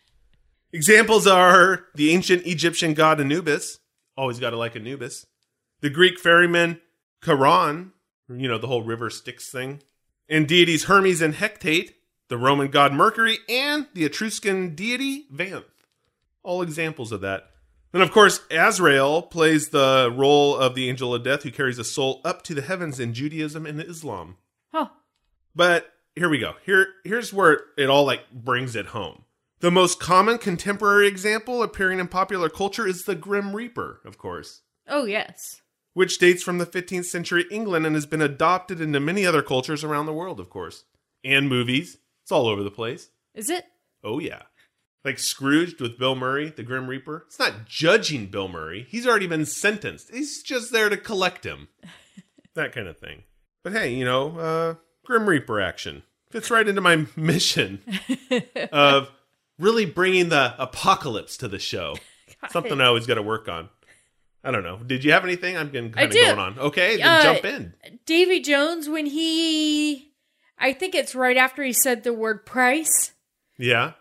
Examples 0.72 1.26
are 1.26 1.88
the 1.96 2.12
ancient 2.12 2.46
Egyptian 2.46 2.94
god 2.94 3.20
Anubis. 3.20 3.80
Always 4.16 4.40
gotta 4.40 4.58
like 4.58 4.76
Anubis. 4.76 5.26
The 5.82 5.90
Greek 5.90 6.20
ferryman 6.20 6.82
Charon, 7.24 7.94
you 8.28 8.48
know, 8.48 8.58
the 8.58 8.68
whole 8.68 8.84
river 8.84 9.10
Styx 9.10 9.50
thing. 9.50 9.82
And 10.28 10.48
deities 10.48 10.84
Hermes 10.84 11.22
and 11.22 11.34
Hecate, 11.34 11.96
the 12.28 12.38
Roman 12.38 12.68
god 12.70 12.94
Mercury, 12.94 13.40
and 13.48 13.88
the 13.94 14.06
Etruscan 14.06 14.76
deity 14.76 15.26
Vanth. 15.34 15.64
All 16.44 16.62
examples 16.62 17.12
of 17.12 17.22
that. 17.22 17.50
And 17.94 18.04
of 18.04 18.12
course, 18.12 18.42
Azrael 18.52 19.24
plays 19.24 19.70
the 19.70 20.14
role 20.16 20.56
of 20.56 20.76
the 20.76 20.88
angel 20.90 21.14
of 21.16 21.24
death 21.24 21.44
who 21.44 21.52
carries 21.52 21.80
a 21.80 21.84
soul 21.84 22.22
up 22.24 22.44
to 22.44 22.54
the 22.54 22.62
heavens 22.62 23.00
in 23.00 23.14
Judaism 23.14 23.66
and 23.66 23.82
Islam. 23.82 24.38
Huh. 24.72 24.90
But 25.56 25.92
here 26.16 26.30
we 26.30 26.38
go. 26.38 26.54
Here 26.66 26.88
here's 27.04 27.34
where 27.34 27.62
it 27.78 27.90
all 27.90 28.06
like 28.06 28.30
brings 28.32 28.76
it 28.76 28.88
home. 28.88 29.24
The 29.62 29.72
most 29.72 30.00
common 30.00 30.38
contemporary 30.38 31.08
example 31.08 31.62
appearing 31.64 32.00
in 32.00 32.08
popular 32.08 32.48
culture 32.50 32.88
is 32.88 33.04
the 33.04 33.16
Grim 33.16 33.54
Reaper, 33.56 34.00
of 34.06 34.18
course, 34.18 34.62
Oh, 34.88 35.04
yes. 35.06 35.62
which 35.94 36.18
dates 36.18 36.44
from 36.44 36.60
the 36.60 36.66
15th 36.66 37.06
century 37.06 37.46
England 37.52 37.86
and 37.86 37.94
has 37.96 38.06
been 38.06 38.22
adopted 38.22 38.80
into 38.80 39.00
many 39.02 39.26
other 39.26 39.42
cultures 39.42 39.84
around 39.84 40.06
the 40.06 40.14
world, 40.14 40.40
of 40.40 40.50
course. 40.50 40.86
And 41.26 41.50
movies. 41.50 41.98
It's 42.24 42.32
all 42.32 42.48
over 42.48 42.64
the 42.64 42.72
place. 42.72 43.10
Is 43.34 43.50
it? 43.50 43.66
Oh 44.04 44.20
yeah. 44.20 44.44
Like 45.06 45.18
Scrooged 45.20 45.80
with 45.80 45.98
Bill 45.98 46.16
Murray, 46.16 46.50
the 46.50 46.64
Grim 46.64 46.88
Reaper. 46.88 47.24
It's 47.28 47.40
not 47.40 47.66
judging 47.66 48.26
Bill 48.28 48.48
Murray. 48.50 48.86
He's 48.90 49.08
already 49.08 49.28
been 49.28 49.46
sentenced. 49.46 50.14
He's 50.14 50.44
just 50.44 50.72
there 50.74 50.90
to 50.90 50.98
collect 50.98 51.46
him. 51.46 51.70
that 52.56 52.74
kind 52.74 52.88
of 52.88 52.98
thing. 52.98 53.24
But 53.64 53.74
hey, 53.74 53.94
you 53.94 54.04
know, 54.06 54.38
uh 54.38 54.76
Grim 55.06 55.28
Reaper 55.28 55.60
action. 55.62 56.04
Fits 56.32 56.52
right 56.52 56.68
into 56.68 56.82
my 56.82 57.06
mission 57.16 57.82
of 58.72 59.10
really 59.58 59.86
bringing 59.86 60.30
the 60.30 60.54
apocalypse 60.60 61.38
to 61.38 61.48
the 61.48 61.60
show. 61.60 61.96
Something 62.50 62.80
I 62.80 62.86
always 62.86 63.08
got 63.08 63.16
to 63.16 63.22
work 63.24 63.50
on. 63.50 63.70
I 64.44 64.52
don't 64.52 64.64
know. 64.64 64.78
Did 64.78 65.04
you 65.04 65.12
have 65.12 65.24
anything? 65.26 65.58
I'm 65.58 65.70
getting 65.70 65.92
kind 65.92 66.08
of 66.10 66.14
going 66.16 66.40
on. 66.40 66.60
Okay, 66.60 66.98
then 66.98 67.08
Uh, 67.08 67.24
jump 67.24 67.46
in. 67.46 67.74
Davy 68.06 68.40
Jones, 68.40 68.88
when 68.88 69.06
he, 69.08 70.14
I 70.58 70.72
think 70.72 70.96
it's 70.96 71.14
right 71.16 71.36
after 71.36 71.62
he 71.64 71.74
said 71.74 72.04
the 72.04 72.14
word 72.14 72.46
price, 72.46 73.12
Yeah. 73.58 73.94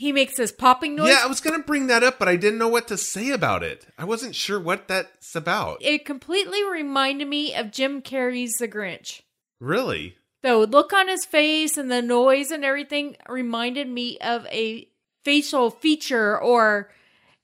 He 0.00 0.12
makes 0.12 0.34
this 0.38 0.50
popping 0.50 0.94
noise. 0.94 1.10
Yeah, 1.10 1.20
I 1.22 1.26
was 1.26 1.42
going 1.42 1.60
to 1.60 1.66
bring 1.66 1.88
that 1.88 2.02
up, 2.02 2.18
but 2.18 2.26
I 2.26 2.36
didn't 2.36 2.58
know 2.58 2.68
what 2.68 2.88
to 2.88 2.96
say 2.96 3.32
about 3.32 3.62
it. 3.62 3.86
I 3.98 4.06
wasn't 4.06 4.34
sure 4.34 4.58
what 4.58 4.88
that's 4.88 5.36
about. 5.36 5.76
It 5.82 6.06
completely 6.06 6.64
reminded 6.64 7.28
me 7.28 7.54
of 7.54 7.70
Jim 7.70 8.00
Carrey's 8.00 8.54
The 8.54 8.66
Grinch. 8.66 9.20
Really? 9.60 10.16
The 10.40 10.56
look 10.56 10.94
on 10.94 11.08
his 11.08 11.26
face 11.26 11.76
and 11.76 11.90
the 11.90 12.00
noise 12.00 12.50
and 12.50 12.64
everything 12.64 13.18
reminded 13.28 13.88
me 13.90 14.16
of 14.20 14.46
a 14.46 14.88
facial 15.22 15.68
feature 15.68 16.40
or 16.40 16.90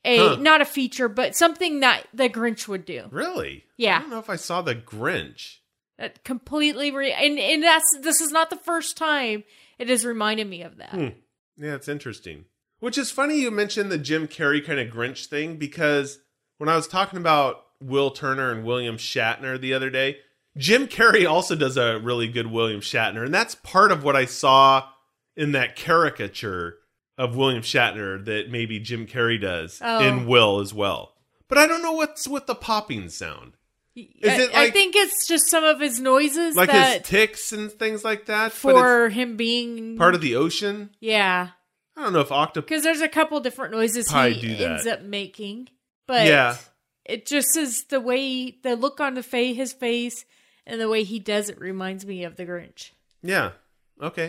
a 0.03 0.17
Huh. 0.17 0.37
not 0.37 0.63
a 0.63 0.65
feature, 0.65 1.11
but 1.11 1.37
something 1.37 1.81
that 1.81 2.07
the 2.15 2.31
Grinch 2.31 2.67
would 2.69 2.87
do. 2.87 3.05
Really? 3.11 3.65
Yeah. 3.77 3.99
I 3.99 4.01
don't 4.01 4.09
know 4.09 4.19
if 4.19 4.31
I 4.31 4.37
saw 4.37 4.63
the 4.63 4.75
Grinch. 4.75 5.57
That 5.99 6.25
completely 6.25 6.91
re- 6.91 7.13
and 7.13 7.39
and 7.39 7.63
that's 7.63 7.99
this 8.01 8.23
is 8.23 8.31
not 8.31 8.49
the 8.49 8.57
first 8.57 8.97
time 8.97 9.45
it 9.79 9.91
has 9.91 10.07
reminded 10.07 10.49
me 10.49 10.63
of 10.63 10.79
that. 10.79 10.91
Hmm. 10.93 11.09
Yeah, 11.59 11.75
it's 11.75 11.89
interesting. 11.89 12.45
Which 12.81 12.99
is 12.99 13.11
funny 13.11 13.41
you 13.41 13.51
mentioned 13.51 13.91
the 13.91 13.99
Jim 13.99 14.29
Carrey 14.29 14.65
kind 14.65 14.79
of 14.79 14.89
Grinch 14.93 15.27
thing 15.27 15.57
because 15.57 16.19
when 16.59 16.69
I 16.69 16.77
was 16.77 16.87
talking 16.87 17.19
about 17.19 17.63
Will 17.81 18.11
Turner 18.11 18.51
and 18.53 18.65
William 18.65 18.97
Shatner 18.97 19.59
the 19.61 19.73
other 19.75 19.91
day, 19.91 20.19
Jim 20.57 20.87
Carrey 20.87 21.29
also 21.29 21.55
does 21.55 21.77
a 21.77 21.99
really 21.99 22.29
good 22.29 22.47
William 22.47 22.81
Shatner, 22.81 23.25
and 23.25 23.35
that's 23.35 23.55
part 23.55 23.93
of 23.93 24.03
what 24.05 24.17
I 24.17 24.25
saw 24.25 24.89
in 25.37 25.53
that 25.53 25.77
caricature 25.77 26.79
of 27.19 27.37
William 27.37 27.63
Shatner 27.63 28.23
that 28.25 28.51
maybe 28.51 28.79
Jim 28.79 29.07
Carrey 29.07 29.41
does 29.41 29.81
Oh. 29.83 30.07
in 30.07 30.27
Will 30.27 30.61
as 30.61 30.73
well. 30.75 31.15
But 31.49 31.59
I 31.59 31.67
don't 31.67 31.83
know 31.83 31.93
what's 31.93 32.27
with 32.29 32.47
the 32.47 32.55
popping 32.55 33.09
sound. 33.09 33.53
Is 33.97 34.51
I, 34.55 34.71
think 34.71 34.95
it's 34.95 35.27
just 35.27 35.49
some 35.51 35.65
of 35.65 35.81
his 35.81 35.99
noises 36.01 36.55
Like 36.55 36.71
that 36.71 36.99
his 37.01 37.09
ticks 37.09 37.53
and 37.53 37.73
things 37.73 38.05
like 38.05 38.27
that, 38.27 38.53
for 38.53 39.09
him 39.09 39.37
being 39.39 39.97
part 39.97 40.15
of 40.15 40.21
the 40.21 40.37
ocean. 40.37 40.91
yeah, 41.01 41.49
I 41.97 42.03
don't 42.03 42.13
know 42.13 42.21
if 42.21 42.31
octopus. 42.31 42.69
because 42.69 42.83
there's 42.85 43.01
a 43.01 43.09
couple 43.09 43.41
different 43.41 43.73
noises 43.73 44.11
he 44.11 44.63
ends 44.65 44.87
up 44.87 45.03
making, 45.03 45.69
but 46.07 46.27
Yeah. 46.27 46.57
it 47.07 47.25
just 47.27 47.57
is 47.57 47.85
the 47.85 48.01
way 48.01 48.51
the 48.63 48.77
look 48.77 49.01
on 49.01 49.15
the 49.15 49.23
fa- 49.23 49.39
his 49.55 49.73
face 49.73 50.27
and 50.67 50.79
the 50.81 50.89
way 50.91 51.03
he 51.03 51.19
does 51.19 51.49
it 51.49 51.59
reminds 51.59 52.05
me 52.05 52.25
of 52.25 52.37
the 52.37 52.45
Grinch. 52.45 52.91
Yeah. 53.23 53.53
Okay. 54.03 54.27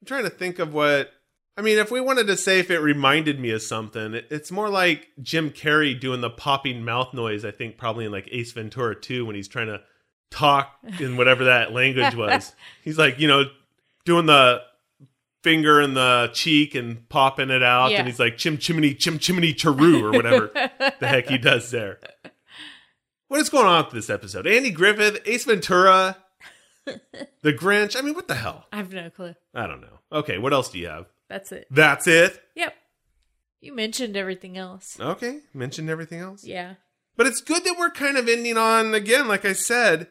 I'm 0.00 0.06
trying 0.06 0.24
to 0.24 0.30
think 0.30 0.58
of 0.58 0.72
what. 0.72 1.12
I 1.60 1.62
mean, 1.62 1.78
if 1.78 1.90
we 1.90 2.00
wanted 2.00 2.26
to 2.28 2.36
say 2.38 2.58
if 2.58 2.70
it 2.70 2.78
reminded 2.80 3.38
me 3.38 3.50
of 3.50 3.60
something, 3.60 4.14
it- 4.14 4.26
it's 4.30 4.50
more 4.50 4.70
like 4.70 5.08
Jim 5.22 5.50
Carrey 5.50 5.98
doing 5.98 6.22
the 6.22 6.30
popping 6.30 6.84
mouth 6.84 7.12
noise, 7.12 7.44
I 7.44 7.50
think, 7.50 7.76
probably 7.76 8.06
in 8.06 8.12
like 8.12 8.28
Ace 8.32 8.52
Ventura 8.52 8.94
2 8.98 9.26
when 9.26 9.36
he's 9.36 9.46
trying 9.46 9.66
to 9.66 9.82
talk 10.30 10.78
in 10.98 11.16
whatever 11.18 11.44
that 11.44 11.72
language 11.72 12.14
was. 12.14 12.54
He's 12.82 12.96
like, 12.96 13.18
you 13.18 13.26
know, 13.28 13.44
doing 14.04 14.26
the 14.26 14.62
finger 15.42 15.80
in 15.80 15.94
the 15.94 16.30
cheek 16.32 16.74
and 16.74 17.08
popping 17.08 17.50
it 17.50 17.62
out. 17.62 17.90
Yeah. 17.90 17.98
And 17.98 18.06
he's 18.08 18.20
like, 18.20 18.38
chim 18.38 18.56
chimney, 18.56 18.94
chim 18.94 19.18
chimney 19.18 19.52
charoo, 19.52 20.00
or 20.02 20.12
whatever 20.12 20.50
the 21.00 21.06
heck 21.08 21.28
he 21.28 21.36
does 21.36 21.70
there. 21.70 21.98
What 23.28 23.40
is 23.40 23.48
going 23.50 23.66
on 23.66 23.84
with 23.84 23.92
this 23.94 24.08
episode? 24.10 24.46
Andy 24.46 24.70
Griffith, 24.70 25.20
Ace 25.26 25.44
Ventura, 25.44 26.16
The 26.86 27.52
Grinch. 27.52 27.96
I 27.96 28.02
mean, 28.02 28.14
what 28.14 28.28
the 28.28 28.34
hell? 28.36 28.66
I 28.72 28.76
have 28.78 28.92
no 28.92 29.10
clue. 29.10 29.34
I 29.54 29.66
don't 29.66 29.80
know. 29.80 29.98
Okay, 30.12 30.38
what 30.38 30.52
else 30.52 30.70
do 30.70 30.78
you 30.78 30.86
have? 30.88 31.06
That's 31.30 31.52
it. 31.52 31.66
That's 31.70 32.06
it? 32.06 32.38
Yep. 32.56 32.74
You 33.62 33.72
mentioned 33.74 34.16
everything 34.16 34.58
else. 34.58 34.98
Okay, 35.00 35.40
mentioned 35.54 35.88
everything 35.88 36.18
else. 36.20 36.44
Yeah. 36.44 36.74
But 37.16 37.26
it's 37.26 37.40
good 37.40 37.64
that 37.64 37.76
we're 37.78 37.90
kind 37.90 38.16
of 38.18 38.28
ending 38.28 38.56
on, 38.58 38.94
again, 38.94 39.28
like 39.28 39.44
I 39.44 39.52
said, 39.52 40.08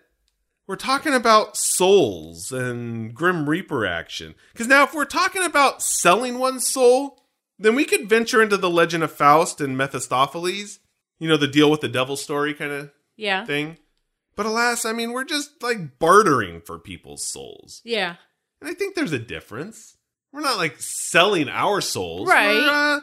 we're 0.65 0.75
talking 0.75 1.13
about 1.13 1.57
souls 1.57 2.51
and 2.51 3.13
Grim 3.13 3.49
Reaper 3.49 3.85
action. 3.85 4.35
Because 4.53 4.67
now, 4.67 4.83
if 4.83 4.93
we're 4.93 5.05
talking 5.05 5.43
about 5.43 5.81
selling 5.81 6.39
one's 6.39 6.71
soul, 6.71 7.23
then 7.57 7.75
we 7.75 7.83
could 7.85 8.07
venture 8.07 8.41
into 8.41 8.55
the 8.57 8.69
legend 8.69 9.03
of 9.03 9.11
Faust 9.11 9.59
and 9.59 9.75
Mephistopheles. 9.77 10.79
You 11.17 11.27
know, 11.27 11.37
the 11.37 11.47
deal 11.47 11.69
with 11.69 11.81
the 11.81 11.89
devil 11.89 12.15
story 12.15 12.53
kind 12.53 12.71
of 12.71 12.91
Yeah. 13.17 13.45
thing. 13.45 13.77
But 14.37 14.45
alas, 14.45 14.85
I 14.85 14.93
mean, 14.93 15.11
we're 15.11 15.25
just 15.25 15.61
like 15.61 15.99
bartering 15.99 16.61
for 16.61 16.79
people's 16.79 17.27
souls. 17.29 17.81
Yeah. 17.83 18.15
And 18.61 18.69
I 18.69 18.73
think 18.73 18.95
there's 18.95 19.11
a 19.11 19.19
difference. 19.19 19.97
We're 20.31 20.41
not 20.41 20.57
like 20.57 20.75
selling 20.79 21.49
our 21.49 21.81
souls. 21.81 22.29
Right. 22.29 22.53
We're, 22.53 22.97
uh, 22.97 22.99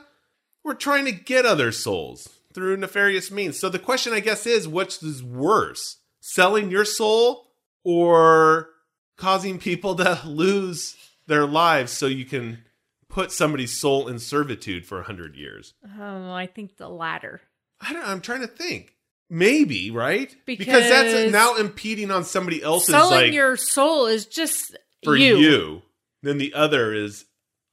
we're 0.64 0.74
trying 0.74 1.04
to 1.06 1.12
get 1.12 1.46
other 1.46 1.72
souls 1.72 2.28
through 2.52 2.76
nefarious 2.76 3.30
means. 3.30 3.58
So 3.58 3.68
the 3.68 3.78
question, 3.78 4.12
I 4.12 4.20
guess, 4.20 4.46
is 4.46 4.66
which 4.66 5.02
is 5.02 5.22
worse? 5.22 5.98
Selling 6.20 6.70
your 6.70 6.84
soul 6.84 7.48
or 7.84 8.70
causing 9.16 9.58
people 9.58 9.94
to 9.96 10.20
lose 10.26 10.96
their 11.26 11.46
lives 11.46 11.92
so 11.92 12.06
you 12.06 12.24
can 12.24 12.64
put 13.08 13.32
somebody's 13.32 13.76
soul 13.78 14.08
in 14.08 14.18
servitude 14.18 14.86
for 14.86 15.00
a 15.00 15.04
hundred 15.04 15.36
years? 15.36 15.74
Oh, 15.98 16.32
I 16.32 16.46
think 16.46 16.76
the 16.76 16.88
latter. 16.88 17.40
I 17.80 17.92
don't 17.92 18.06
I'm 18.06 18.20
trying 18.20 18.42
to 18.42 18.46
think. 18.46 18.92
Maybe, 19.28 19.90
right? 19.90 20.34
Because 20.46 20.88
that's 20.88 21.32
now 21.32 21.56
impeding 21.56 22.10
on 22.10 22.24
somebody 22.24 22.62
else's 22.62 22.90
Selling 22.90 23.10
like 23.10 23.32
your 23.32 23.56
soul 23.56 24.06
is 24.06 24.24
just 24.26 24.76
for 25.02 25.16
you. 25.16 25.38
you. 25.38 25.82
Then 26.26 26.38
the 26.38 26.54
other 26.54 26.92
is 26.92 27.24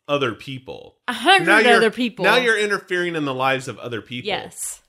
other 0.07 0.35
people. 0.35 0.97
A 1.07 1.13
hundred 1.13 1.47
Now 1.63 1.75
other 1.75 1.89
people. 1.89 2.23
Now 2.23 2.37
you're 2.37 2.59
interfering 2.59 3.15
in 3.15 3.25
the 3.25 3.33
lives 3.33 3.67
of 3.67 3.79
other 3.79 4.01
people. 4.01 4.27
Yes. 4.27 4.81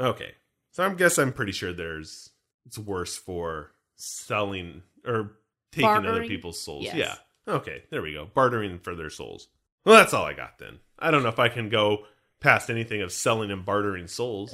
Okay. 0.00 0.34
So 0.72 0.84
I 0.84 0.92
guess 0.92 1.16
I'm 1.18 1.32
pretty 1.32 1.52
sure 1.52 1.72
there's 1.72 2.30
it's 2.66 2.78
worse 2.78 3.16
for 3.16 3.70
selling 3.94 4.82
or 5.06 5.36
taking 5.70 5.88
other 5.88 6.26
people's 6.26 6.60
souls. 6.60 6.84
Yes. 6.84 6.96
Yeah. 6.96 7.14
Okay. 7.54 7.84
There 7.90 8.02
we 8.02 8.12
go. 8.12 8.26
Bartering 8.34 8.80
for 8.80 8.96
their 8.96 9.10
souls. 9.10 9.46
Well, 9.84 9.94
that's 9.96 10.12
all 10.12 10.24
I 10.24 10.32
got 10.32 10.58
then. 10.58 10.80
I 10.98 11.12
don't 11.12 11.22
know 11.22 11.28
if 11.28 11.38
I 11.38 11.48
can 11.48 11.68
go 11.68 12.06
past 12.40 12.70
anything 12.70 13.02
of 13.02 13.12
selling 13.12 13.52
and 13.52 13.64
bartering 13.64 14.08
souls. 14.08 14.52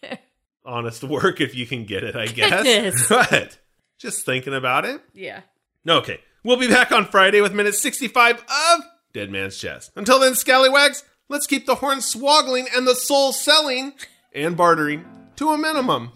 Honest 0.64 1.02
work 1.02 1.40
if 1.40 1.56
you 1.56 1.66
can 1.66 1.86
get 1.86 2.04
it, 2.04 2.14
I 2.14 2.26
guess. 2.28 3.06
But 3.08 3.58
just 3.98 4.24
thinking 4.24 4.54
about 4.54 4.84
it. 4.84 5.00
Yeah. 5.12 5.40
No, 5.84 5.98
okay. 5.98 6.20
We'll 6.42 6.56
be 6.56 6.68
back 6.68 6.90
on 6.90 7.04
Friday 7.04 7.42
with 7.42 7.52
minute 7.52 7.74
65 7.74 8.38
of 8.38 8.80
Dead 9.12 9.30
Man's 9.30 9.58
Chest. 9.58 9.90
Until 9.94 10.18
then, 10.18 10.34
scallywags, 10.34 11.04
let's 11.28 11.46
keep 11.46 11.66
the 11.66 11.74
horn 11.76 11.98
swoggling 11.98 12.66
and 12.74 12.86
the 12.86 12.94
soul 12.94 13.32
selling 13.32 13.92
and 14.34 14.56
bartering 14.56 15.04
to 15.36 15.50
a 15.50 15.58
minimum. 15.58 16.12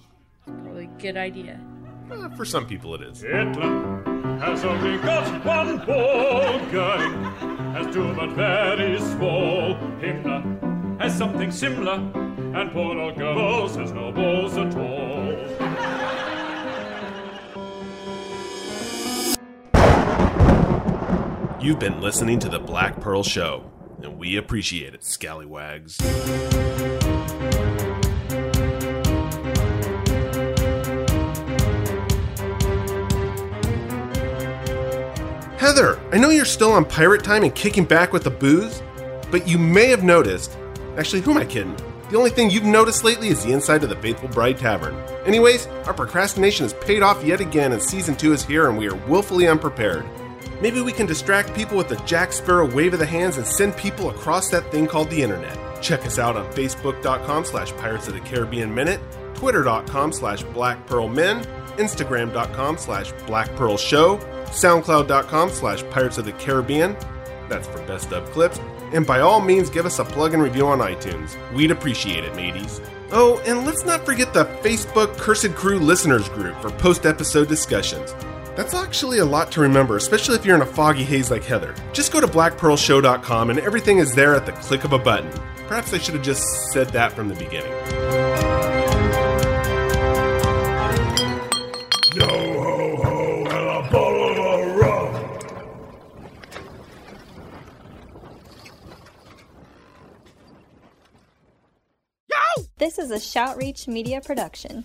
Probably 0.47 0.85
a 0.85 0.99
good 0.99 1.19
idea. 1.19 1.61
Uh, 2.11 2.31
for 2.31 2.47
some 2.47 2.67
people, 2.67 2.95
it 2.95 3.03
is. 3.03 3.21
Hitler 3.21 4.03
has 4.41 4.65
only 4.65 4.97
got 4.99 5.45
one 5.45 5.79
ball 5.85 6.59
Göring, 6.71 7.75
has 7.75 7.95
two 7.95 8.15
but 8.15 8.31
very 8.31 8.99
small. 9.01 9.75
Himmler 10.01 11.01
has 11.03 11.15
something 11.17 11.51
similar, 11.51 11.95
and 11.95 12.73
poor 12.73 12.99
old 12.99 13.17
Goebbels 13.17 13.77
has 13.77 13.93
no 13.93 14.11
balls 14.11 14.57
at 14.57 14.75
all. 14.75 15.34
You've 21.65 21.79
been 21.79 22.03
listening 22.03 22.41
to 22.41 22.51
The 22.51 22.59
Black 22.59 23.01
Pearl 23.01 23.23
Show, 23.23 23.65
and 24.03 24.19
we 24.19 24.37
appreciate 24.37 24.93
it, 24.93 25.03
scallywags. 25.03 25.99
Heather, 35.57 35.99
I 36.13 36.19
know 36.19 36.29
you're 36.29 36.45
still 36.45 36.71
on 36.71 36.85
pirate 36.85 37.25
time 37.25 37.45
and 37.45 37.55
kicking 37.55 37.87
back 37.87 38.13
with 38.13 38.25
the 38.25 38.31
booze, 38.31 38.83
but 39.31 39.49
you 39.49 39.57
may 39.57 39.87
have 39.87 40.05
noticed. 40.05 40.59
Actually, 40.99 41.23
who 41.23 41.31
am 41.31 41.39
I 41.39 41.47
kidding? 41.47 41.75
The 42.11 42.19
only 42.19 42.29
thing 42.29 42.51
you've 42.51 42.65
noticed 42.65 43.05
lately 43.05 43.29
is 43.29 43.43
the 43.43 43.53
inside 43.53 43.83
of 43.83 43.89
the 43.89 43.97
Faithful 43.97 44.29
Bride 44.29 44.59
Tavern. 44.59 44.95
Anyways, 45.25 45.67
our 45.87 45.95
procrastination 45.95 46.67
has 46.67 46.75
paid 46.75 47.03
off 47.03 47.25
yet 47.25 47.41
again, 47.41 47.73
and 47.73 47.81
season 47.81 48.17
two 48.17 48.35
is 48.35 48.45
here, 48.45 48.69
and 48.69 48.77
we 48.77 48.87
are 48.87 48.97
willfully 49.09 49.49
unprepared. 49.49 50.05
Maybe 50.65 50.81
we 50.81 50.93
can 50.93 51.05
distract 51.05 51.55
people 51.55 51.77
with 51.77 51.91
the 51.91 51.97
Jack 52.07 52.33
Sparrow 52.33 52.67
wave 52.75 52.95
of 52.95 52.99
the 52.99 53.05
hands 53.05 53.37
and 53.37 53.47
send 53.47 53.77
people 53.77 54.09
across 54.09 54.49
that 54.49 54.73
thing 54.73 54.87
called 54.87 55.11
the 55.11 55.21
internet. 55.21 55.59
Check 55.83 56.07
us 56.07 56.19
out 56.19 56.39
on 56.39 56.51
Facebook.com 56.55 57.45
slash 57.45 57.71
Pirates 57.73 58.09
of 58.09 58.15
the 58.15 58.21
Caribbean 58.21 58.75
Minute, 58.75 58.99
Twitter.com 59.35 60.11
slash 60.11 60.43
Black 60.43 60.87
Pearl 60.87 61.07
Men, 61.07 61.45
Instagram.com 61.77 62.79
slash 62.79 63.13
Black 63.27 63.55
Pearl 63.57 63.77
Show, 63.77 64.17
SoundCloud.com 64.47 65.51
slash 65.51 65.85
Pirates 65.91 66.17
of 66.17 66.25
the 66.25 66.33
Caribbean, 66.33 66.97
that's 67.51 67.69
for 67.69 67.85
best 67.87 68.11
of 68.15 68.25
clips, 68.31 68.59
and 68.95 69.07
by 69.07 69.21
all 69.21 69.43
means 69.43 69.69
give 69.69 69.85
us 69.85 69.99
a 69.99 70.05
plug 70.07 70.33
and 70.33 70.43
review 70.43 70.67
on 70.67 70.79
iTunes. 70.79 71.37
We'd 71.53 71.73
appreciate 71.73 72.25
it, 72.25 72.35
mateys. 72.37 72.81
Oh, 73.13 73.39
and 73.45 73.67
let's 73.67 73.85
not 73.85 74.07
forget 74.07 74.33
the 74.33 74.47
Facebook 74.63 75.19
Cursed 75.19 75.55
Crew 75.57 75.79
listeners 75.79 76.27
group 76.31 76.59
for 76.63 76.71
post 76.71 77.05
episode 77.05 77.49
discussions. 77.49 78.15
That's 78.57 78.73
actually 78.75 79.19
a 79.19 79.25
lot 79.25 79.51
to 79.53 79.61
remember, 79.61 79.97
especially 79.97 80.37
if 80.37 80.47
you're 80.47 80.55
in 80.55 80.63
a 80.63 80.67
foggy 80.67 81.03
haze 81.03 81.31
like 81.31 81.43
Heather. 81.43 81.75
Just 81.93 82.13
go 82.13 82.21
to 82.21 82.29
blackpearlshow.com 82.29 83.51
and 83.51 83.59
everything 83.59 83.99
is 83.99 84.15
there 84.15 84.35
at 84.35 84.47
the 84.47 84.53
click 84.53 84.85
of 84.85 84.93
a 84.93 84.99
button. 84.99 85.29
Perhaps 85.67 85.93
I 85.93 85.99
should 85.99 86.15
have 86.15 86.23
just 86.23 86.45
said 86.73 86.89
that 86.91 87.13
from 87.13 87.29
the 87.29 87.35
beginning. 87.35 87.73
Yo 92.15 92.27
ho 92.27 92.97
ho 93.03 93.45
and 93.45 93.87
a 93.87 93.91
bottle 93.91 94.23
of 94.31 94.77
rum. 94.77 95.39
Yo! 102.31 102.65
This 102.79 102.99
is 102.99 103.11
a 103.11 103.17
Shoutreach 103.17 103.89
Media 103.89 104.21
production. 104.21 104.85